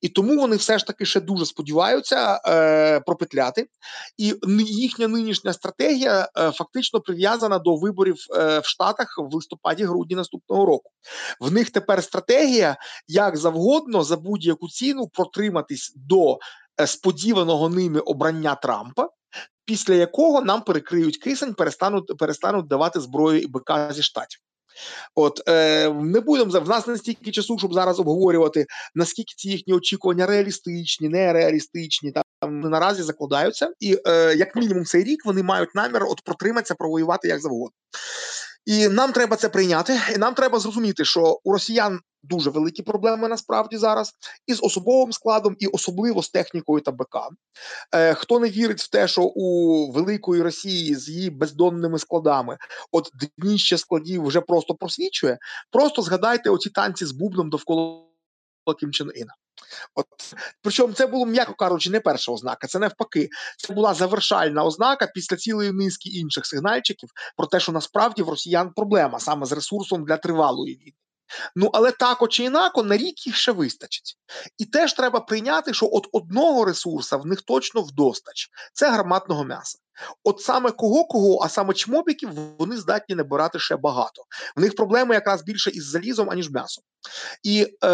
І 0.01 0.09
тому 0.09 0.37
вони 0.37 0.55
все 0.55 0.77
ж 0.79 0.87
таки 0.87 1.05
ще 1.05 1.21
дуже 1.21 1.45
сподіваються 1.45 2.41
е, 2.45 2.99
пропетляти. 2.99 3.67
І 4.17 4.35
їхня 4.65 5.07
нинішня 5.07 5.53
стратегія 5.53 6.29
е, 6.37 6.51
фактично 6.51 7.01
прив'язана 7.01 7.59
до 7.59 7.75
виборів 7.75 8.15
е, 8.35 8.59
в 8.59 8.65
Штатах 8.65 9.15
в 9.17 9.35
листопаді-грудні 9.35 10.15
наступного 10.15 10.65
року. 10.65 10.91
В 11.39 11.51
них 11.51 11.69
тепер 11.69 12.03
стратегія 12.03 12.77
як 13.07 13.37
завгодно 13.37 14.03
за 14.03 14.17
будь-яку 14.17 14.69
ціну 14.69 15.07
протриматись 15.07 15.93
до 15.95 16.37
е, 16.81 16.87
сподіваного 16.87 17.69
ними 17.69 17.99
обрання 17.99 18.55
Трампа. 18.55 19.09
Після 19.65 19.93
якого 19.93 20.41
нам 20.41 20.61
перекриють 20.61 21.17
кисень, 21.17 21.53
перестануть 21.53 22.17
перестануть 22.17 22.67
давати 22.67 22.99
зброю 22.99 23.41
і 23.41 23.47
БК 23.47 23.93
зі 23.93 24.03
штатів. 24.03 24.39
От 25.15 25.41
е, 25.47 25.89
не 25.93 26.19
будемо 26.19 26.59
в 26.59 26.69
нас 26.69 26.87
не 26.87 26.97
стільки 26.97 27.31
часу, 27.31 27.57
щоб 27.57 27.73
зараз 27.73 27.99
обговорювати 27.99 28.65
наскільки 28.95 29.33
ці 29.37 29.49
їхні 29.49 29.73
очікування 29.73 30.25
реалістичні, 30.25 31.09
нереалістичні. 31.09 32.11
Там 32.11 32.59
наразі 32.59 33.03
закладаються, 33.03 33.71
і 33.79 33.97
е, 34.07 34.35
як 34.35 34.55
мінімум 34.55 34.85
цей 34.85 35.03
рік 35.03 35.25
вони 35.25 35.43
мають 35.43 35.75
намір 35.75 36.03
от 36.03 36.21
протриматися, 36.21 36.75
провоювати 36.75 37.27
як 37.27 37.41
завгодно. 37.41 37.75
І 38.65 38.87
нам 38.87 39.11
треба 39.11 39.35
це 39.35 39.49
прийняти. 39.49 39.99
І 40.15 40.17
нам 40.17 40.33
треба 40.33 40.59
зрозуміти, 40.59 41.05
що 41.05 41.39
у 41.43 41.51
росіян 41.51 41.99
дуже 42.23 42.49
великі 42.49 42.83
проблеми 42.83 43.27
насправді 43.27 43.77
зараз 43.77 44.13
із 44.47 44.59
особовим 44.63 45.13
складом, 45.13 45.55
і 45.59 45.67
особливо 45.67 46.23
з 46.23 46.29
технікою 46.29 46.81
та 46.81 46.91
БК. 46.91 47.17
Е, 47.95 48.13
Хто 48.13 48.39
не 48.39 48.49
вірить 48.49 48.81
в 48.81 48.89
те, 48.89 49.07
що 49.07 49.21
у 49.23 49.91
великої 49.91 50.41
Росії 50.41 50.95
з 50.95 51.09
її 51.09 51.29
бездонними 51.29 51.99
складами, 51.99 52.57
от 52.91 53.09
дніще 53.37 53.77
складів 53.77 54.25
вже 54.25 54.41
просто 54.41 54.75
просвічує. 54.75 55.37
Просто 55.71 56.01
згадайте 56.01 56.49
оці 56.49 56.69
танці 56.69 57.05
з 57.05 57.11
бубном 57.11 57.49
довкола 57.49 58.03
Кім 58.79 58.91
Чен 58.91 59.11
Іна. 59.15 59.33
От 59.95 60.07
причому 60.61 60.93
це 60.93 61.07
було, 61.07 61.25
м'яко 61.25 61.53
кажучи, 61.53 61.89
не 61.89 61.99
перша 61.99 62.31
ознака, 62.31 62.67
це 62.67 62.79
навпаки. 62.79 63.29
Це 63.57 63.73
була 63.73 63.93
завершальна 63.93 64.63
ознака 64.63 65.07
після 65.07 65.37
цілої 65.37 65.71
низки 65.71 66.09
інших 66.09 66.45
сигнальчиків 66.45 67.09
про 67.37 67.47
те, 67.47 67.59
що 67.59 67.71
насправді 67.71 68.23
в 68.23 68.29
росіян 68.29 68.73
проблема 68.75 69.19
саме 69.19 69.45
з 69.45 69.51
ресурсом 69.51 70.05
для 70.05 70.17
тривалої 70.17 70.75
війни. 70.75 70.93
Ну, 71.55 71.69
але 71.73 71.91
так 71.91 72.29
чи 72.29 72.43
інако, 72.43 72.83
на 72.83 72.97
рік 72.97 73.27
їх 73.27 73.35
ще 73.35 73.51
вистачить. 73.51 74.17
І 74.57 74.65
теж 74.65 74.93
треба 74.93 75.19
прийняти, 75.19 75.73
що 75.73 75.89
от 75.91 76.07
одного 76.11 76.65
ресурса 76.65 77.17
в 77.17 77.25
них 77.25 77.41
точно 77.41 77.81
вдостач 77.81 78.49
це 78.73 78.89
гарматного 78.89 79.43
м'яса. 79.43 79.79
От 80.23 80.41
саме 80.41 80.71
кого 80.71 81.05
кого, 81.05 81.39
а 81.43 81.49
саме 81.49 81.73
чмобіків, 81.73 82.29
вони 82.59 82.77
здатні 82.77 83.15
набирати 83.15 83.59
ще 83.59 83.75
багато. 83.75 84.23
В 84.55 84.61
них 84.61 84.75
проблеми 84.75 85.15
якраз 85.15 85.43
більше 85.43 85.69
із 85.69 85.85
залізом, 85.85 86.29
аніж 86.29 86.49
м'ясом. 86.49 86.83
І, 87.43 87.67
е, 87.83 87.87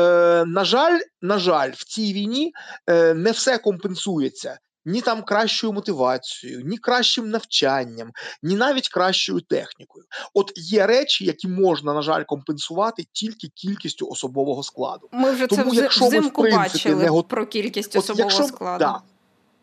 на 0.46 0.66
жаль, 0.66 1.00
на 1.22 1.40
жаль, 1.40 1.72
в 1.72 1.84
цій 1.84 2.14
війні 2.14 2.54
е, 2.90 3.14
не 3.14 3.32
все 3.32 3.58
компенсується 3.58 4.60
ні 4.86 5.02
там 5.02 5.24
кращою 5.24 5.74
мотивацією, 5.74 6.62
ні 6.66 6.78
кращим 6.78 7.30
навчанням, 7.30 8.12
ні 8.44 8.56
навіть 8.56 8.90
кращою 8.90 9.42
технікою. 9.42 10.06
От 10.34 10.52
є 10.56 10.88
речі, 10.88 11.26
які 11.26 11.48
можна, 11.48 11.94
на 11.94 12.02
жаль, 12.02 12.24
компенсувати 12.24 13.06
тільки 13.12 13.48
кількістю 13.48 14.08
особового 14.08 14.64
складу. 14.64 15.10
Ми 15.12 15.32
вже 15.32 15.48
Тому, 15.48 15.76
це 15.76 15.82
якщо 15.82 16.10
ми, 16.10 16.20
в 16.20 16.34
принципі, 16.34 16.56
бачили 16.56 17.04
не 17.04 17.10
го... 17.10 17.24
про 17.24 17.46
кількість 17.46 17.96
особового 17.96 18.30
якщо, 18.30 18.44
складу. 18.44 18.80
Да. 18.80 19.02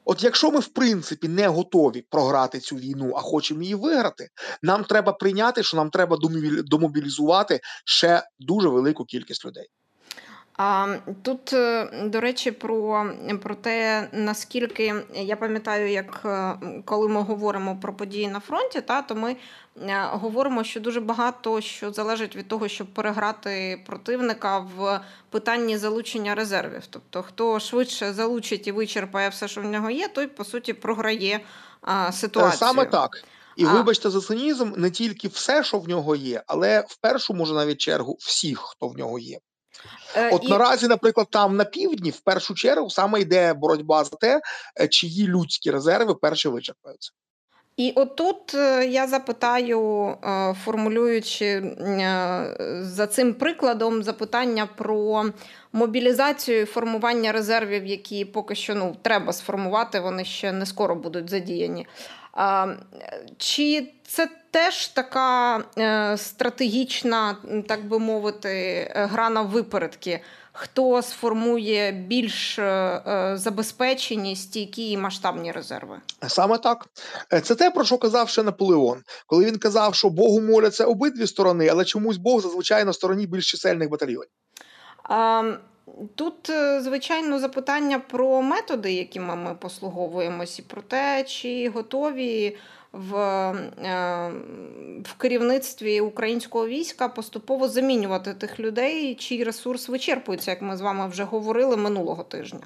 От 0.05 0.23
якщо 0.23 0.51
ми 0.51 0.61
в 0.61 0.69
принципі 0.69 1.29
не 1.29 1.49
готові 1.49 2.05
програти 2.11 2.61
цю 2.61 2.77
війну, 2.77 3.13
а 3.17 3.21
хочемо 3.21 3.63
її 3.63 3.75
виграти, 3.75 4.29
нам 4.63 4.85
треба 4.85 5.13
прийняти, 5.13 5.63
що 5.63 5.77
нам 5.77 5.91
треба 5.91 6.19
домобілізувати 6.65 7.61
ще 7.85 8.23
дуже 8.39 8.69
велику 8.69 9.05
кількість 9.05 9.45
людей. 9.45 9.67
А 10.57 10.97
тут, 11.23 11.53
е, 11.53 11.91
до 12.05 12.21
речі, 12.21 12.51
про 12.51 13.07
про 13.43 13.55
те, 13.55 14.09
наскільки 14.13 14.95
я 15.15 15.37
пам'ятаю, 15.37 15.91
як 15.91 16.21
е, 16.25 16.55
коли 16.85 17.09
ми 17.09 17.21
говоримо 17.21 17.77
про 17.83 17.93
події 17.93 18.29
на 18.29 18.41
фронті, 18.41 18.81
та 18.81 19.03
то 19.03 19.15
ми 19.15 19.37
е, 19.83 20.07
говоримо, 20.11 20.65
що 20.65 20.81
дуже 20.81 21.01
багато 21.01 21.61
що 21.61 21.93
залежить 21.93 22.37
від 22.37 22.49
того, 22.49 22.69
щоб 22.69 22.87
переграти 22.87 23.83
противника 23.87 24.59
в 24.59 25.01
питанні 25.31 25.77
залучення 25.77 26.35
резервів. 26.35 26.83
Тобто, 26.91 27.23
хто 27.23 27.61
швидше 27.61 28.13
залучить 28.13 28.67
і 28.67 28.73
вичерпає 28.73 29.29
все, 29.29 29.49
що 29.49 29.61
в 29.61 29.65
нього 29.65 29.91
є, 29.91 30.09
той 30.09 30.27
по 30.27 30.45
суті 30.45 30.73
програє 30.73 31.41
ситуацію. 32.13 32.59
Саме 32.59 32.85
так. 32.85 33.25
І 33.57 33.65
а. 33.65 33.73
вибачте 33.73 34.11
за 34.11 34.21
цинізм, 34.21 34.73
не 34.77 34.91
тільки 34.91 35.29
все, 35.29 35.65
що 35.65 35.79
в 35.79 35.89
нього 35.89 36.17
є, 36.17 36.43
але 36.47 36.85
в 36.89 36.97
першу 36.97 37.35
може 37.35 37.55
навіть 37.55 37.79
чергу 37.79 38.17
всіх, 38.21 38.59
хто 38.59 38.89
в 38.89 38.99
нього 38.99 39.19
є. 39.19 39.39
Е, 40.17 40.31
От 40.35 40.45
і... 40.45 40.49
наразі, 40.49 40.89
наприклад, 40.89 41.27
там 41.31 41.57
на 41.57 41.65
півдні 41.65 42.11
в 42.11 42.21
першу 42.21 42.55
чергу 42.55 42.91
саме 42.91 43.21
йде 43.21 43.55
боротьба 43.55 44.05
за 44.05 44.17
те, 44.17 44.41
е, 44.81 44.89
чиї 44.89 45.27
людські 45.27 45.71
резерви 45.71 46.15
перші 46.15 46.49
вичерпаються. 46.49 47.13
І 47.77 47.93
отут 47.97 48.55
е, 48.55 48.87
я 48.87 49.07
запитаю, 49.07 50.15
формулюючи 50.65 51.77
за 52.81 53.07
цим 53.07 53.35
прикладом 53.35 54.03
запитання 54.03 54.69
про 54.77 55.25
мобілізацію 55.73 56.61
і 56.61 56.65
формування 56.65 57.33
резервів, 57.33 57.87
які 57.87 58.25
поки 58.25 58.55
що 58.55 58.75
ну, 58.75 58.97
треба 59.03 59.33
сформувати, 59.33 60.01
вони 60.01 60.25
ще 60.25 60.53
не 60.53 60.67
скоро 60.67 60.95
будуть 60.95 61.31
задіяні. 61.31 61.87
Чи 63.39 63.93
це 64.07 64.29
теж 64.51 64.89
така 64.89 65.59
е, 65.79 66.17
стратегічна, 66.19 67.37
так 67.69 67.89
би 67.89 67.99
мовити, 67.99 68.49
е, 68.49 69.07
гра 69.07 69.31
на 69.31 69.43
випередки? 69.43 70.21
Хто 70.53 71.03
сформує 71.03 71.93
більш 71.93 72.59
е, 72.59 73.33
забезпечені, 73.35 74.37
стійкі 74.37 74.91
і 74.91 74.97
масштабні 74.97 75.53
резерви? 75.53 76.01
Саме 76.27 76.59
так. 76.59 76.87
Це 77.43 77.55
те, 77.55 77.71
про 77.71 77.85
що 77.85 77.99
казав 77.99 78.29
ще 78.29 78.43
Наполеон, 78.43 79.03
коли 79.27 79.45
він 79.45 79.59
казав, 79.59 79.95
що 79.95 80.11
Богу 80.11 80.41
моляться 80.41 80.85
обидві 80.85 81.27
сторони, 81.27 81.69
але 81.69 81.85
чомусь 81.85 82.17
Бог 82.17 82.41
зазвичай 82.41 82.85
на 82.85 82.93
стороні 82.93 83.27
більш 83.27 83.51
чисельних 83.51 83.91
батальйонів. 83.91 84.31
Тут, 86.15 86.51
звичайно, 86.81 87.39
запитання 87.39 87.99
про 87.99 88.43
методи, 88.43 88.93
якими 88.93 89.37
ми 89.37 89.55
послуговуємося, 89.55 90.63
і 90.63 90.65
про 90.65 90.83
те, 90.83 91.25
чи 91.25 91.69
готові 91.75 92.57
в 92.93 93.17
е, 93.17 94.33
в 95.05 95.15
керівництві 95.19 96.01
українського 96.01 96.67
війська 96.67 97.09
поступово 97.09 97.69
замінювати 97.69 98.35
тих 98.35 98.61
людей, 98.61 99.15
чий 99.15 99.45
ресурс 99.45 99.89
вичерпується, 99.89 100.51
як 100.51 100.63
ми 100.63 100.77
з 100.77 100.81
вами 100.81 101.09
вже 101.09 101.25
говорили 101.25 101.77
минулого 101.77 102.23
тижня. 102.23 102.61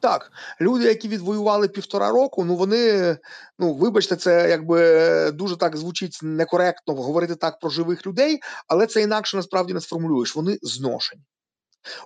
Так, 0.00 0.32
люди, 0.60 0.84
які 0.84 1.08
відвоювали 1.08 1.68
півтора 1.68 2.10
року, 2.10 2.44
ну 2.44 2.56
вони, 2.56 3.16
ну 3.58 3.74
вибачте, 3.74 4.16
це 4.16 4.50
якби 4.50 5.30
дуже 5.30 5.56
так 5.56 5.76
звучить 5.76 6.18
некоректно 6.22 6.94
говорити 6.94 7.34
так 7.34 7.58
про 7.58 7.70
живих 7.70 8.06
людей, 8.06 8.40
але 8.68 8.86
це 8.86 9.02
інакше 9.02 9.36
насправді 9.36 9.74
не 9.74 9.80
сформулюєш. 9.80 10.36
Вони 10.36 10.58
зношені. 10.62 11.22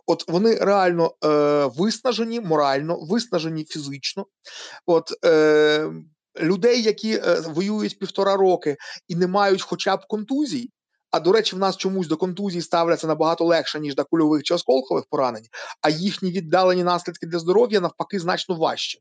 От 0.07 0.29
вони 0.29 0.55
реально 0.55 1.15
е, 1.25 1.29
виснажені 1.77 2.41
морально, 2.41 2.99
виснажені 3.01 3.65
фізично. 3.65 4.27
От 4.87 5.13
е, 5.25 5.91
людей, 6.41 6.83
які 6.83 7.13
е, 7.15 7.41
воюють 7.41 7.99
півтора 7.99 8.37
роки 8.37 8.77
і 9.09 9.17
не 9.17 9.27
мають 9.27 9.63
хоча 9.63 9.97
б 9.97 10.07
контузій. 10.09 10.71
А 11.15 11.21
до 11.21 11.33
речі, 11.33 11.57
в 11.57 11.59
нас 11.59 11.77
чомусь 11.77 12.07
до 12.07 12.17
контузій 12.17 12.63
ставляться 12.63 13.07
набагато 13.07 13.45
легше, 13.45 13.81
ніж 13.81 13.95
до 13.95 14.05
кульових 14.05 14.43
чи 14.43 14.55
осколкових 14.55 15.05
поранень, 15.11 15.45
а 15.81 15.91
їхні 15.91 16.31
віддалені 16.31 16.85
наслідки 16.85 17.27
для 17.27 17.39
здоров'я 17.39 17.81
навпаки 17.81 18.21
значно 18.21 18.55
важче. 18.55 18.99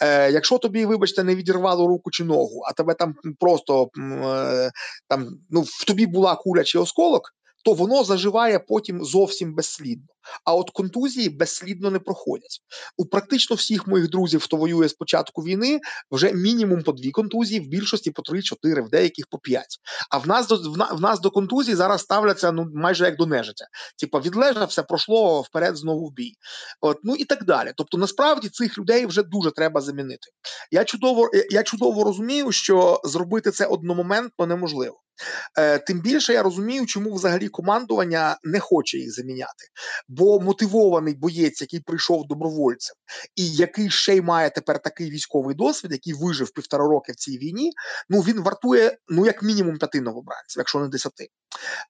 Е, 0.00 0.30
Якщо 0.30 0.58
тобі, 0.58 0.86
вибачте, 0.86 1.24
не 1.24 1.34
відірвало 1.34 1.86
руку 1.86 2.10
чи 2.10 2.24
ногу, 2.24 2.62
а 2.66 2.72
тебе 2.72 2.94
там 2.94 3.14
просто 3.40 3.90
е, 3.98 4.70
там 5.08 5.28
ну 5.50 5.60
в 5.60 5.84
тобі 5.84 6.06
була 6.06 6.36
куля 6.36 6.64
чи 6.64 6.78
осколок, 6.78 7.34
то 7.62 7.72
воно 7.72 8.04
заживає 8.04 8.58
потім 8.58 9.04
зовсім 9.04 9.54
безслідно. 9.54 10.06
А 10.44 10.54
от 10.54 10.70
контузії 10.70 11.28
безслідно 11.28 11.90
не 11.90 11.98
проходять. 11.98 12.60
У 12.96 13.06
практично 13.06 13.56
всіх 13.56 13.86
моїх 13.86 14.10
друзів, 14.10 14.42
хто 14.42 14.56
воює 14.56 14.88
з 14.88 14.92
початку 14.92 15.42
війни, 15.42 15.80
вже 16.10 16.32
мінімум 16.32 16.82
по 16.82 16.92
дві 16.92 17.10
контузії, 17.10 17.60
в 17.60 17.68
більшості 17.68 18.10
по 18.10 18.22
три-чотири, 18.22 18.82
в 18.82 18.90
деяких 18.90 19.26
по 19.30 19.38
п'ять. 19.38 19.78
А 20.10 20.18
в 20.18 20.28
нас 20.28 20.48
до 20.48 20.56
в 20.92 21.00
нас 21.00 21.20
до 21.20 21.30
контузії 21.30 21.76
зараз 21.76 22.00
ставляться 22.00 22.52
ну 22.52 22.66
майже 22.74 23.04
як 23.04 23.16
до 23.16 23.26
нежиття. 23.26 23.64
Типа 23.98 24.20
відлежався, 24.20 24.82
пройшло 24.82 25.40
вперед 25.40 25.76
знову 25.76 26.08
в 26.08 26.12
бій. 26.12 26.32
От 26.80 26.98
ну 27.02 27.16
і 27.16 27.24
так 27.24 27.44
далі. 27.44 27.72
Тобто, 27.76 27.98
насправді 27.98 28.48
цих 28.48 28.78
людей 28.78 29.06
вже 29.06 29.22
дуже 29.22 29.50
треба 29.50 29.80
замінити. 29.80 30.28
Я 30.70 30.84
чудово, 30.84 31.30
я 31.50 31.62
чудово 31.62 32.04
розумію, 32.04 32.52
що 32.52 33.00
зробити 33.04 33.50
це 33.50 33.66
одномоментно 33.66 34.46
неможливо. 34.46 35.00
Е, 35.58 35.78
Тим 35.78 36.00
більше 36.00 36.32
я 36.32 36.42
розумію, 36.42 36.86
чому 36.86 37.14
взагалі 37.14 37.48
командування 37.48 38.36
не 38.42 38.60
хоче 38.60 38.98
їх 38.98 39.14
заміняти. 39.14 39.64
Бо 40.16 40.40
мотивований 40.40 41.14
боєць, 41.14 41.60
який 41.60 41.80
прийшов 41.80 42.26
добровольцем, 42.26 42.96
і 43.36 43.50
який 43.50 43.90
ще 43.90 44.16
й 44.16 44.20
має 44.20 44.50
тепер 44.50 44.82
такий 44.82 45.10
військовий 45.10 45.54
досвід, 45.54 45.92
який 45.92 46.12
вижив 46.12 46.50
півтора 46.50 46.84
роки 46.84 47.12
в 47.12 47.16
цій 47.16 47.38
війні. 47.38 47.72
Ну 48.08 48.20
він 48.20 48.42
вартує 48.42 48.98
ну 49.08 49.26
як 49.26 49.42
мінімум 49.42 49.78
п'яти 49.78 50.00
новобранців, 50.00 50.60
якщо 50.60 50.78
не 50.78 50.88
десяти. 50.88 51.28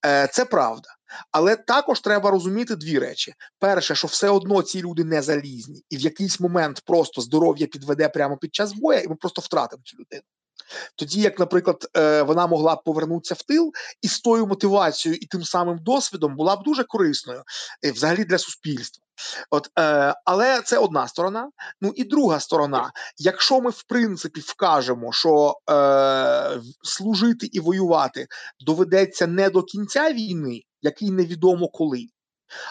Е, 0.07 0.29
Це 0.33 0.45
правда. 0.45 0.89
Але 1.31 1.57
також 1.57 2.01
треба 2.01 2.31
розуміти 2.31 2.77
дві 2.77 2.99
речі: 2.99 3.35
перше, 3.59 3.95
що 3.95 4.09
все 4.09 4.29
одно 4.29 4.63
ці 4.63 4.83
люди 4.83 5.05
не 5.05 5.23
залізні, 5.23 5.85
і 5.91 5.97
в 5.97 6.01
якийсь 6.01 6.41
момент 6.41 6.83
просто 6.87 7.21
здоров'я 7.21 7.67
підведе 7.67 8.09
прямо 8.09 8.37
під 8.37 8.55
час 8.55 8.73
боя, 8.73 8.99
і 8.99 9.09
ми 9.09 9.15
просто 9.15 9.41
втратимо 9.41 9.83
цю 9.85 9.97
людину. 9.97 10.23
Тоді, 10.97 11.21
як, 11.21 11.39
наприклад, 11.39 11.87
е, 11.97 12.23
вона 12.23 12.47
могла 12.47 12.75
б 12.75 12.85
повернутися 12.85 13.35
в 13.35 13.43
тил 13.43 13.73
і 14.03 14.09
з 14.09 14.21
тою 14.21 14.47
мотивацією 14.47 15.19
і 15.23 15.27
тим 15.27 15.45
самим 15.45 15.79
досвідом 15.79 16.37
була 16.37 16.57
б 16.57 16.63
дуже 16.63 16.85
корисною 16.85 17.43
е, 17.85 17.93
взагалі 17.93 18.25
для 18.25 18.39
суспільства. 18.39 19.05
От, 19.51 19.71
е, 19.79 20.15
але 20.25 20.63
це 20.63 20.79
одна 20.79 21.09
сторона. 21.09 21.51
Ну 21.81 21.93
і 21.97 22.05
друга 22.05 22.41
сторона. 22.41 22.91
Якщо 23.19 23.61
ми 23.61 23.71
в 23.71 23.83
принципі 23.83 24.41
вкажемо, 24.41 25.13
що 25.13 25.55
е, 25.71 26.61
служити 26.83 27.49
і 27.53 27.61
воювати 27.61 28.27
доведеться 28.61 29.27
не 29.27 29.51
до 29.51 29.63
кінця 29.63 30.13
війни, 30.13 30.63
який 30.83 31.11
невідомо 31.11 31.69
коли. 31.69 32.07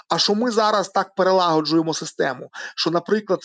А 0.10 0.18
що 0.18 0.36
ми 0.36 0.52
зараз 0.52 0.90
так 0.90 1.16
перелагоджуємо 1.16 1.94
систему, 1.94 2.50
що, 2.76 2.92
наприклад, 2.92 3.40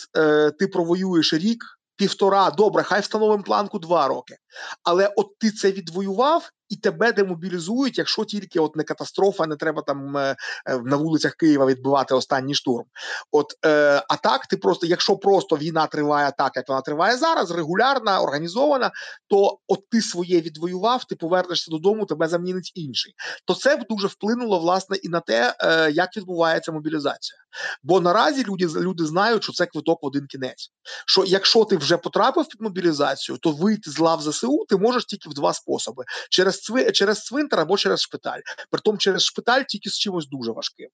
ти 0.59 0.67
провоюєш 0.67 1.33
рік, 1.33 1.76
півтора, 1.97 2.51
добре, 2.51 2.83
хай 2.83 3.01
встановимо 3.01 3.43
планку 3.43 3.79
два 3.79 4.07
роки. 4.07 4.37
Але 4.83 5.13
от 5.15 5.39
ти 5.39 5.51
це 5.51 5.71
відвоював, 5.71 6.49
і 6.69 6.75
тебе 6.75 7.13
демобілізують, 7.13 7.97
якщо 7.97 8.25
тільки 8.25 8.59
от 8.59 8.75
не 8.75 8.83
катастрофа, 8.83 9.47
не 9.47 9.55
треба 9.55 9.81
там 9.81 10.17
е, 10.17 10.35
е, 10.65 10.77
на 10.77 10.95
вулицях 10.95 11.35
Києва 11.35 11.65
відбивати 11.65 12.13
останній 12.13 12.55
штурм. 12.55 12.85
От 13.31 13.53
е, 13.65 14.03
а 14.09 14.15
так, 14.15 14.45
ти 14.47 14.57
просто, 14.57 14.87
якщо 14.87 15.17
просто 15.17 15.57
війна 15.57 15.87
триває 15.87 16.31
так, 16.37 16.55
як 16.55 16.69
вона 16.69 16.81
триває 16.81 17.17
зараз, 17.17 17.51
регулярна, 17.51 18.21
організована, 18.21 18.91
то 19.27 19.59
от 19.67 19.89
ти 19.89 20.01
своє 20.01 20.41
відвоював, 20.41 21.03
ти 21.03 21.15
повернешся 21.15 21.71
додому, 21.71 22.05
тебе 22.05 22.27
замінить 22.27 22.71
інший. 22.75 23.13
То 23.45 23.53
це 23.53 23.75
б 23.75 23.85
дуже 23.89 24.07
вплинуло 24.07 24.59
власне 24.59 24.97
і 24.97 25.09
на 25.09 25.19
те, 25.19 25.55
е, 25.59 25.91
як 25.91 26.17
відбувається 26.17 26.71
мобілізація. 26.71 27.37
Бо 27.83 27.99
наразі 28.01 28.43
люди 28.43 28.67
люди 28.67 29.05
знають, 29.05 29.43
що 29.43 29.53
це 29.53 29.65
квиток 29.65 30.03
в 30.03 30.05
один 30.05 30.27
кінець. 30.27 30.71
Що 31.05 31.23
якщо 31.25 31.65
ти 31.65 31.77
вже 31.77 31.97
потрапив 31.97 32.47
під 32.47 32.61
мобілізацію, 32.61 33.37
то 33.37 33.51
вийти 33.51 33.91
з 33.91 33.99
лав 33.99 34.21
ЗСУ 34.21 34.65
ти 34.69 34.77
можеш 34.77 35.05
тільки 35.05 35.29
в 35.29 35.33
два 35.33 35.53
способи: 35.53 36.03
через 36.29 36.56
цви, 36.61 36.91
через 36.91 37.23
цвинтар 37.23 37.59
або 37.59 37.77
через 37.77 38.01
шпиталь. 38.01 38.39
Притом 38.69 38.97
через 38.97 39.23
шпиталь 39.23 39.63
тільки 39.67 39.89
з 39.89 39.99
чимось 39.99 40.27
дуже 40.27 40.51
важким. 40.51 40.89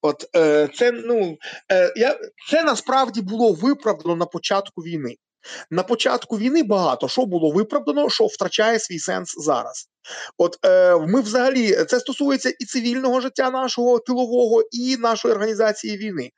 От 0.00 0.36
е, 0.36 0.68
це 0.74 0.92
ну 0.92 1.38
е, 1.72 1.92
я 1.96 2.18
це 2.50 2.64
насправді 2.64 3.22
було 3.22 3.52
виправдано 3.52 4.16
на 4.16 4.26
початку 4.26 4.82
війни. 4.82 5.16
На 5.70 5.82
початку 5.82 6.38
війни 6.38 6.62
багато 6.62 7.08
що 7.08 7.26
було 7.26 7.50
виправдано, 7.50 8.10
що 8.10 8.26
втрачає 8.26 8.78
свій 8.78 8.98
сенс 8.98 9.34
зараз. 9.38 9.88
От 10.38 10.58
е, 10.64 10.96
ми 10.96 11.20
взагалі 11.20 11.84
це 11.84 12.00
стосується 12.00 12.52
і 12.58 12.64
цивільного 12.64 13.20
життя 13.20 13.50
нашого 13.50 13.98
тилового, 13.98 14.62
і 14.72 14.96
нашої 14.96 15.34
організації 15.34 15.96
війни. 15.96 16.30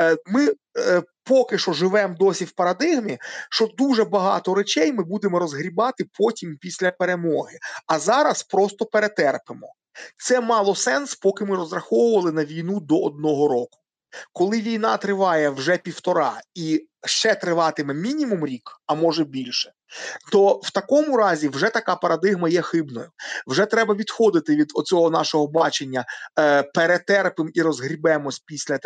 Е, 0.00 0.16
Ми 0.26 0.48
е, 0.78 1.02
поки 1.24 1.58
що 1.58 1.72
живемо 1.72 2.16
досі 2.18 2.44
в 2.44 2.52
парадигмі, 2.52 3.18
що 3.50 3.66
дуже 3.78 4.04
багато 4.04 4.54
речей 4.54 4.92
ми 4.92 5.04
будемо 5.04 5.38
розгрібати 5.38 6.04
потім 6.18 6.56
після 6.60 6.90
перемоги, 6.90 7.58
а 7.86 7.98
зараз 7.98 8.42
просто 8.42 8.84
перетерпимо. 8.84 9.66
Це 10.16 10.40
мало 10.40 10.74
сенс, 10.74 11.14
поки 11.14 11.44
ми 11.44 11.56
розраховували 11.56 12.32
на 12.32 12.44
війну 12.44 12.80
до 12.80 13.02
одного 13.02 13.48
року. 13.48 13.78
Коли 14.32 14.60
війна 14.60 14.96
триває 14.96 15.50
вже 15.50 15.76
півтора 15.76 16.40
і 16.54 16.88
ще 17.06 17.34
триватиме 17.34 17.94
мінімум 17.94 18.46
рік, 18.46 18.70
а 18.86 18.94
може 18.94 19.24
більше, 19.24 19.72
то 20.32 20.60
в 20.62 20.70
такому 20.70 21.16
разі 21.16 21.48
вже 21.48 21.70
така 21.70 21.96
парадигма 21.96 22.48
є 22.48 22.62
хибною. 22.62 23.10
Вже 23.46 23.66
треба 23.66 23.94
відходити 23.94 24.56
від 24.56 24.72
оцього 24.74 25.10
нашого 25.10 25.46
бачення 25.46 26.04
е, 26.38 26.62
перетерпим 26.62 27.50
і 27.54 27.62
розгрібемось 27.62 28.38
після 28.38 28.78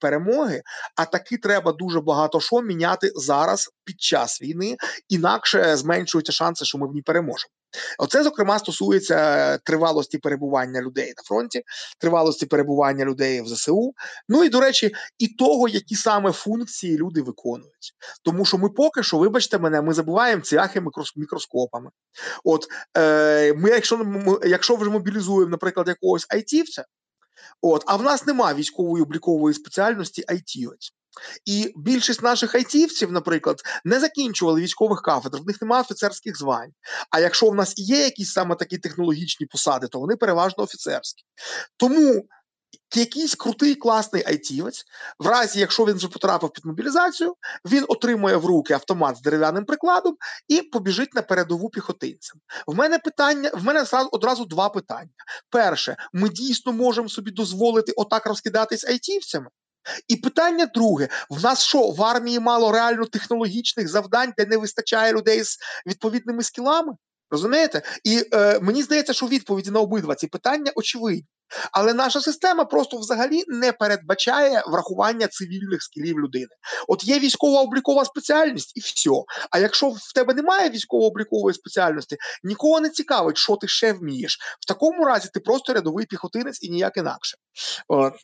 перемоги. 0.00 0.62
А 0.96 1.04
таки 1.04 1.36
треба 1.36 1.72
дуже 1.72 2.00
багато 2.00 2.40
що 2.40 2.62
міняти 2.62 3.12
зараз 3.14 3.70
під 3.84 4.00
час 4.00 4.42
війни, 4.42 4.76
інакше 5.08 5.76
зменшуються 5.76 6.32
шанси, 6.32 6.64
що 6.64 6.78
ми 6.78 6.88
в 6.88 6.92
ній 6.92 7.02
переможемо. 7.02 7.50
Оце, 7.98 8.22
зокрема, 8.22 8.58
стосується 8.58 9.58
тривалості 9.58 10.18
перебування 10.18 10.80
людей 10.82 11.14
на 11.16 11.22
фронті, 11.24 11.62
тривалості 11.98 12.46
перебування 12.46 13.04
людей 13.04 13.40
в 13.40 13.46
ЗСУ. 13.48 13.94
Ну 14.28 14.44
і 14.44 14.48
до 14.48 14.60
речі, 14.60 14.94
і 15.18 15.28
того, 15.28 15.68
які 15.68 15.94
саме 15.94 16.32
функції 16.32 16.98
люди 16.98 17.22
виконують. 17.22 17.94
Тому 18.22 18.44
що 18.44 18.58
ми 18.58 18.68
поки 18.68 19.02
що, 19.02 19.18
вибачте 19.18 19.58
мене, 19.58 19.82
ми 19.82 19.94
забуваємо 19.94 20.42
цвяхи 20.42 20.82
мікроскопами. 21.16 21.90
От 22.44 22.66
е, 22.96 23.54
ми, 23.54 23.70
якщо 23.70 24.06
якщо 24.44 24.76
вже 24.76 24.90
мобілізуємо, 24.90 25.50
наприклад, 25.50 25.88
якогось 25.88 26.26
айтівця, 26.28 26.84
от, 27.62 27.84
а 27.86 27.96
в 27.96 28.02
нас 28.02 28.26
немає 28.26 28.54
військової 28.54 29.02
облікової 29.02 29.54
спеціальності 29.54 30.24
айтівець. 30.28 30.92
І 31.44 31.72
більшість 31.76 32.22
наших 32.22 32.54
айтівців, 32.54 33.12
наприклад, 33.12 33.62
не 33.84 34.00
закінчували 34.00 34.60
військових 34.60 35.02
кафедр, 35.02 35.38
в 35.38 35.46
них 35.46 35.62
немає 35.62 35.82
офіцерських 35.82 36.38
звань. 36.38 36.70
А 37.10 37.20
якщо 37.20 37.50
в 37.50 37.54
нас 37.54 37.74
є 37.76 37.98
якісь 38.04 38.32
саме 38.32 38.54
такі 38.54 38.78
технологічні 38.78 39.46
посади, 39.46 39.86
то 39.88 40.00
вони 40.00 40.16
переважно 40.16 40.64
офіцерські. 40.64 41.24
Тому 41.76 42.24
якийсь 42.96 43.34
крутий 43.34 43.74
класний 43.74 44.24
айтівець, 44.26 44.84
в 45.18 45.26
разі, 45.26 45.60
якщо 45.60 45.84
він 45.84 45.96
вже 45.96 46.08
потрапив 46.08 46.50
під 46.50 46.64
мобілізацію, 46.64 47.34
він 47.64 47.84
отримує 47.88 48.36
в 48.36 48.46
руки 48.46 48.74
автомат 48.74 49.16
з 49.16 49.20
дерев'яним 49.20 49.64
прикладом 49.64 50.16
і 50.48 50.62
побіжить 50.62 51.14
на 51.14 51.22
передову 51.22 51.70
піхотинцем. 51.70 52.40
В 52.66 52.74
мене 52.74 52.98
питання, 52.98 53.50
в 53.54 53.64
мене 53.64 53.84
одразу 54.12 54.44
два 54.44 54.68
питання. 54.68 55.10
Перше, 55.50 55.96
ми 56.12 56.28
дійсно 56.28 56.72
можемо 56.72 57.08
собі 57.08 57.30
дозволити 57.30 57.92
отак 57.96 58.26
розкидатись 58.26 58.84
айтівцями. 58.84 59.46
І 60.08 60.16
питання 60.16 60.66
друге: 60.66 61.08
в 61.30 61.42
нас 61.42 61.62
що 61.62 61.90
в 61.90 62.02
армії 62.02 62.40
мало 62.40 62.72
реально 62.72 63.06
технологічних 63.06 63.88
завдань, 63.88 64.32
де 64.38 64.46
не 64.46 64.56
вистачає 64.56 65.12
людей 65.12 65.44
з 65.44 65.58
відповідними 65.86 66.42
скілами? 66.42 66.92
Розумієте? 67.30 67.82
І 68.04 68.24
е, 68.32 68.60
мені 68.60 68.82
здається, 68.82 69.12
що 69.12 69.26
відповіді 69.26 69.70
на 69.70 69.80
обидва 69.80 70.14
ці 70.14 70.26
питання 70.26 70.72
очевидні. 70.74 71.26
Але 71.72 71.94
наша 71.94 72.20
система 72.20 72.64
просто 72.64 72.96
взагалі 72.96 73.44
не 73.48 73.72
передбачає 73.72 74.62
врахування 74.66 75.26
цивільних 75.26 75.82
скілів 75.82 76.18
людини. 76.18 76.48
От 76.88 77.04
є 77.04 77.18
військова 77.18 77.60
облікова 77.60 78.04
спеціальність, 78.04 78.72
і 78.76 78.80
все. 78.80 79.10
А 79.50 79.58
якщо 79.58 79.88
в 79.88 80.12
тебе 80.14 80.34
немає 80.34 80.70
військово-облікової 80.70 81.54
спеціальності, 81.54 82.16
нікого 82.42 82.80
не 82.80 82.88
цікавить, 82.90 83.36
що 83.36 83.56
ти 83.56 83.68
ще 83.68 83.92
вмієш. 83.92 84.38
В 84.60 84.66
такому 84.66 85.04
разі 85.04 85.28
ти 85.34 85.40
просто 85.40 85.72
рядовий 85.72 86.06
піхотинець 86.06 86.62
і 86.62 86.70
ніяк 86.70 86.96
інакше. 86.96 87.36
От. 87.88 88.14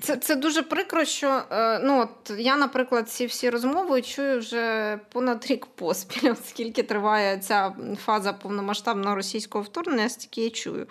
Це 0.00 0.16
це 0.16 0.36
дуже 0.36 0.62
прикро, 0.62 1.04
що 1.04 1.42
е, 1.50 1.78
ну 1.78 2.00
от 2.00 2.38
я, 2.38 2.56
наприклад, 2.56 3.10
ці 3.10 3.26
всі 3.26 3.50
розмови 3.50 4.02
чую 4.02 4.38
вже 4.38 4.98
понад 5.12 5.46
рік 5.46 5.66
поспіль, 5.66 6.30
оскільки 6.32 6.82
триває 6.82 7.38
ця 7.38 7.74
фаза 8.04 8.32
повномасштабного 8.32 9.14
російського 9.14 9.64
вторгнення, 9.64 10.08
стільки 10.08 10.44
я 10.44 10.50
чую. 10.50 10.86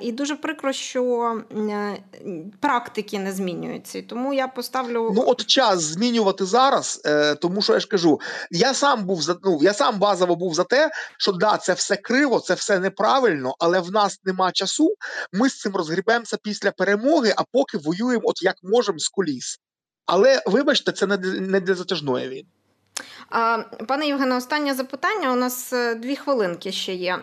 І 0.00 0.12
дуже 0.12 0.36
прикро, 0.36 0.72
що 0.72 1.34
е, 1.52 1.96
практики 2.60 3.18
не 3.18 3.32
змінюються. 3.32 4.02
Тому 4.02 4.34
я 4.34 4.48
поставлю. 4.48 5.12
Ну, 5.16 5.24
от 5.26 5.46
час 5.46 5.82
змінювати 5.82 6.44
зараз, 6.44 7.00
е, 7.06 7.34
тому 7.34 7.62
що 7.62 7.72
я 7.72 7.80
ж 7.80 7.88
кажу, 7.88 8.20
я 8.50 8.74
сам 8.74 9.04
був 9.04 9.22
за 9.22 9.36
ну, 9.44 9.58
я 9.62 9.74
сам 9.74 9.98
базово 9.98 10.36
був 10.36 10.54
за 10.54 10.64
те, 10.64 10.90
що 11.18 11.32
да, 11.32 11.56
це 11.56 11.72
все 11.72 11.96
криво, 11.96 12.40
це 12.40 12.54
все 12.54 12.78
неправильно, 12.78 13.54
але 13.58 13.80
в 13.80 13.90
нас 13.90 14.20
нема 14.24 14.52
часу. 14.52 14.94
Ми 15.32 15.48
з 15.48 15.60
цим 15.60 15.76
розгрібемося 15.76 16.36
після 16.42 16.70
перемоги, 16.70 17.34
а 17.36 17.42
поки 17.52 17.78
воюємо, 17.78 18.23
от 18.24 18.42
як 18.42 18.56
можемо 18.62 18.98
з 18.98 19.08
коліс. 19.08 19.60
Але 20.06 20.42
вибачте, 20.46 20.92
це 20.92 21.06
не 21.06 21.60
для, 21.60 21.74
затяжної 21.74 22.28
війни. 22.28 22.48
Пане 23.86 24.06
Євгене, 24.06 24.36
останнє 24.36 24.74
запитання. 24.74 25.32
У 25.32 25.36
нас 25.36 25.72
е, 25.72 25.94
дві 25.94 26.16
хвилинки 26.16 26.72
ще 26.72 26.94
є. 26.94 27.18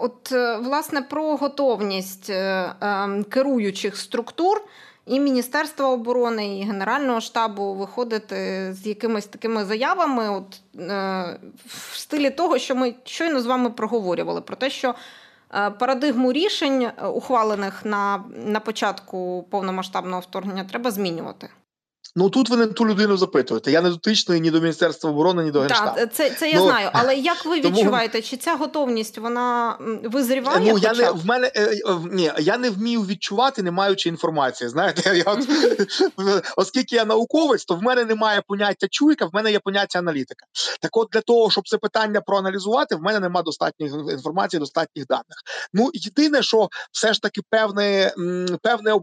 От, 0.00 0.32
е, 0.32 0.56
власне, 0.56 1.02
про 1.02 1.36
готовність 1.36 2.30
е, 2.30 2.74
керуючих 3.28 3.96
структур 3.96 4.64
і 5.06 5.20
Міністерства 5.20 5.88
оборони, 5.88 6.58
і 6.58 6.64
Генерального 6.64 7.20
штабу 7.20 7.74
виходити 7.74 8.68
з 8.72 8.86
якимись 8.86 9.26
такими 9.26 9.64
заявами, 9.64 10.30
от 10.30 10.60
в 11.66 11.96
стилі 11.96 12.30
того, 12.30 12.58
що 12.58 12.74
ми 12.74 12.94
щойно 13.04 13.40
з 13.40 13.46
вами 13.46 13.70
проговорювали, 13.70 14.40
про 14.40 14.56
те, 14.56 14.70
що. 14.70 14.94
Парадигму 15.78 16.32
рішень, 16.32 16.88
ухвалених 17.14 17.84
на 17.84 18.24
на 18.46 18.60
початку 18.60 19.46
повномасштабного 19.50 20.20
вторгнення, 20.20 20.64
треба 20.64 20.90
змінювати. 20.90 21.50
Ну 22.18 22.30
тут 22.30 22.48
ви 22.50 22.56
не 22.56 22.66
ту 22.66 22.86
людину 22.86 23.16
запитуєте. 23.16 23.70
Я 23.70 23.80
не 23.80 23.90
дотичний 23.90 24.40
ні 24.40 24.50
до 24.50 24.60
Міністерства 24.60 25.10
оборони, 25.10 25.44
ні 25.44 25.50
до 25.50 25.60
Генштабу. 25.60 25.96
Так, 25.96 26.14
це, 26.14 26.30
це 26.30 26.50
я 26.50 26.58
Ну, 26.58 26.64
знаю. 26.64 26.90
Але 26.92 27.14
як 27.16 27.44
ви 27.44 27.60
тому- 27.60 27.76
відчуваєте, 27.76 28.22
чи 28.22 28.36
ця 28.36 28.56
готовність 28.56 29.18
вона 29.18 29.76
визріває? 30.04 30.58
Ну 30.60 30.66
я 30.66 30.72
хоча 30.72 30.92
не 30.92 31.10
в 31.10 31.26
мене 31.26 31.50
е, 31.54 31.62
е, 31.62 31.78
ні, 32.12 32.32
я 32.38 32.58
не 32.58 32.70
вмію 32.70 33.02
відчувати, 33.02 33.62
не 33.62 33.70
маючи 33.70 34.08
інформації. 34.08 34.70
Знаєте, 34.70 35.16
я 35.26 35.32
от, 35.32 35.48
оскільки 36.56 36.96
я 36.96 37.04
науковець, 37.04 37.64
то 37.64 37.74
в 37.74 37.82
мене 37.82 38.04
немає 38.04 38.42
поняття 38.48 38.86
чуйка, 38.90 39.26
в 39.26 39.30
мене 39.32 39.52
є 39.52 39.58
поняття 39.58 39.98
аналітика. 39.98 40.46
Так, 40.80 40.96
от 40.96 41.08
для 41.12 41.20
того, 41.20 41.50
щоб 41.50 41.68
це 41.68 41.78
питання 41.78 42.20
проаналізувати, 42.20 42.96
в 42.96 43.02
мене 43.02 43.20
немає 43.20 43.44
достатньої 43.44 43.92
інформації, 44.12 44.60
достатніх 44.60 45.06
даних. 45.06 45.36
Ну 45.72 45.90
єдине, 45.94 46.42
що 46.42 46.68
все 46.92 47.12
ж 47.12 47.22
таки 47.22 47.40
певне 47.50 48.12
певне 48.62 48.94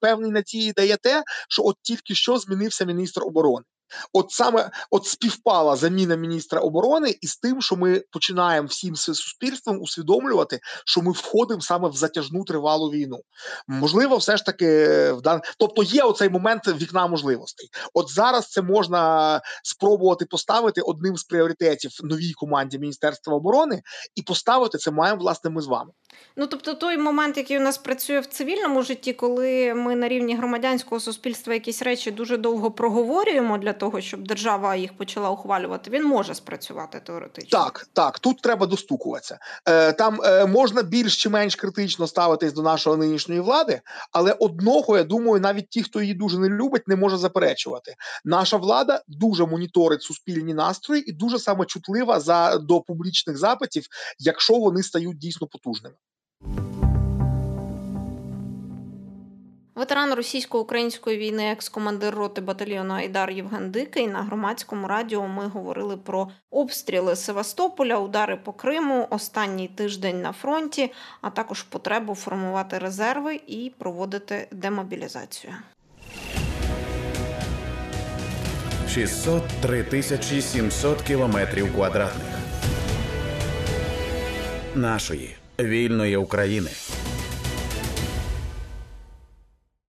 певні 0.00 0.30
надії 0.30 0.72
дає 0.72 0.96
те, 0.96 1.22
що 1.48 1.62
от 1.64 1.76
тільки 1.82 2.14
що 2.14 2.38
змінився 2.52 2.84
міністр 2.84 3.22
оборони. 3.24 3.64
От 4.12 4.30
саме 4.30 4.70
от 4.90 5.06
співпала 5.06 5.76
заміна 5.76 6.16
міністра 6.16 6.60
оборони 6.60 7.14
із 7.20 7.36
тим, 7.36 7.62
що 7.62 7.76
ми 7.76 8.02
починаємо 8.10 8.68
всім 8.68 8.96
суспільством 8.96 9.80
усвідомлювати, 9.80 10.60
що 10.86 11.02
ми 11.02 11.12
входимо 11.12 11.60
саме 11.60 11.88
в 11.88 11.92
затяжну 11.92 12.44
тривалу 12.44 12.90
війну. 12.90 13.20
Можливо, 13.68 14.16
все 14.16 14.36
ж 14.36 14.44
таки 14.44 14.86
в 15.12 15.20
дан... 15.22 15.40
тобто 15.58 15.82
є 15.82 16.02
оцей 16.02 16.28
момент 16.28 16.68
вікна 16.68 17.06
можливостей. 17.06 17.68
От 17.94 18.10
зараз 18.10 18.48
це 18.48 18.62
можна 18.62 19.40
спробувати 19.62 20.24
поставити 20.24 20.80
одним 20.80 21.16
з 21.16 21.24
пріоритетів 21.24 21.90
новій 22.02 22.32
команді 22.32 22.78
Міністерства 22.78 23.34
оборони, 23.34 23.82
і 24.14 24.22
поставити 24.22 24.78
це 24.78 24.90
маємо 24.90 25.20
власне 25.20 25.50
ми 25.50 25.62
з 25.62 25.66
вами. 25.66 25.92
Ну 26.36 26.46
тобто 26.46 26.74
той 26.74 26.98
момент, 26.98 27.36
який 27.36 27.58
у 27.58 27.60
нас 27.60 27.78
працює 27.78 28.20
в 28.20 28.26
цивільному 28.26 28.82
житті, 28.82 29.12
коли 29.12 29.74
ми 29.74 29.96
на 29.96 30.08
рівні 30.08 30.36
громадянського 30.36 31.00
суспільства 31.00 31.54
якісь 31.54 31.82
речі 31.82 32.10
дуже 32.10 32.36
довго 32.36 32.70
проговорюємо 32.70 33.58
для 33.58 33.72
того, 33.82 34.00
щоб 34.00 34.26
держава 34.26 34.76
їх 34.76 34.96
почала 34.96 35.30
ухвалювати, 35.30 35.90
він 35.90 36.04
може 36.04 36.34
спрацювати 36.34 37.00
теоретично. 37.00 37.58
Так, 37.58 37.88
так, 37.92 38.18
тут 38.18 38.42
треба 38.42 38.66
достукуватися. 38.66 39.38
Е, 39.68 39.92
там 39.92 40.20
е, 40.24 40.46
можна 40.46 40.82
більш 40.82 41.22
чи 41.22 41.28
менш 41.28 41.56
критично 41.56 42.06
ставитись 42.06 42.52
до 42.52 42.62
нашої 42.62 42.96
нинішньої 42.96 43.40
влади, 43.40 43.80
але 44.12 44.32
одного, 44.32 44.96
я 44.96 45.04
думаю, 45.04 45.40
навіть 45.40 45.68
ті, 45.68 45.82
хто 45.82 46.00
її 46.00 46.14
дуже 46.14 46.38
не 46.38 46.48
любить, 46.48 46.88
не 46.88 46.96
може 46.96 47.16
заперечувати. 47.16 47.94
Наша 48.24 48.56
влада 48.56 49.02
дуже 49.08 49.46
моніторить 49.46 50.02
суспільні 50.02 50.54
настрої 50.54 51.10
і 51.10 51.12
дуже 51.12 51.38
саме 51.38 51.64
чутлива 51.64 52.20
за 52.20 52.58
до 52.58 52.80
публічних 52.80 53.38
запитів, 53.38 53.86
якщо 54.18 54.54
вони 54.54 54.82
стають 54.82 55.18
дійсно 55.18 55.46
потужними. 55.46 55.94
Ветеран 59.82 60.14
російсько-української 60.14 61.18
війни, 61.18 61.50
екс-командир 61.52 62.14
роти 62.14 62.40
батальйону 62.40 62.94
Айдар 62.94 63.30
Євген 63.30 63.70
Дикий. 63.70 64.06
На 64.06 64.22
громадському 64.22 64.88
радіо 64.88 65.28
ми 65.28 65.46
говорили 65.46 65.96
про 65.96 66.28
обстріли 66.50 67.16
Севастополя, 67.16 67.98
удари 67.98 68.36
по 68.36 68.52
Криму, 68.52 69.06
останній 69.10 69.68
тиждень 69.68 70.22
на 70.22 70.32
фронті, 70.32 70.92
а 71.20 71.30
також 71.30 71.62
потребу 71.62 72.14
формувати 72.14 72.78
резерви 72.78 73.40
і 73.46 73.72
проводити 73.78 74.48
демобілізацію. 74.52 75.52
603 78.88 79.82
тисячі 79.84 80.42
700 80.42 81.02
кілометрів 81.02 81.74
квадратних 81.74 82.38
нашої 84.74 85.36
вільної 85.58 86.16
України. 86.16 86.70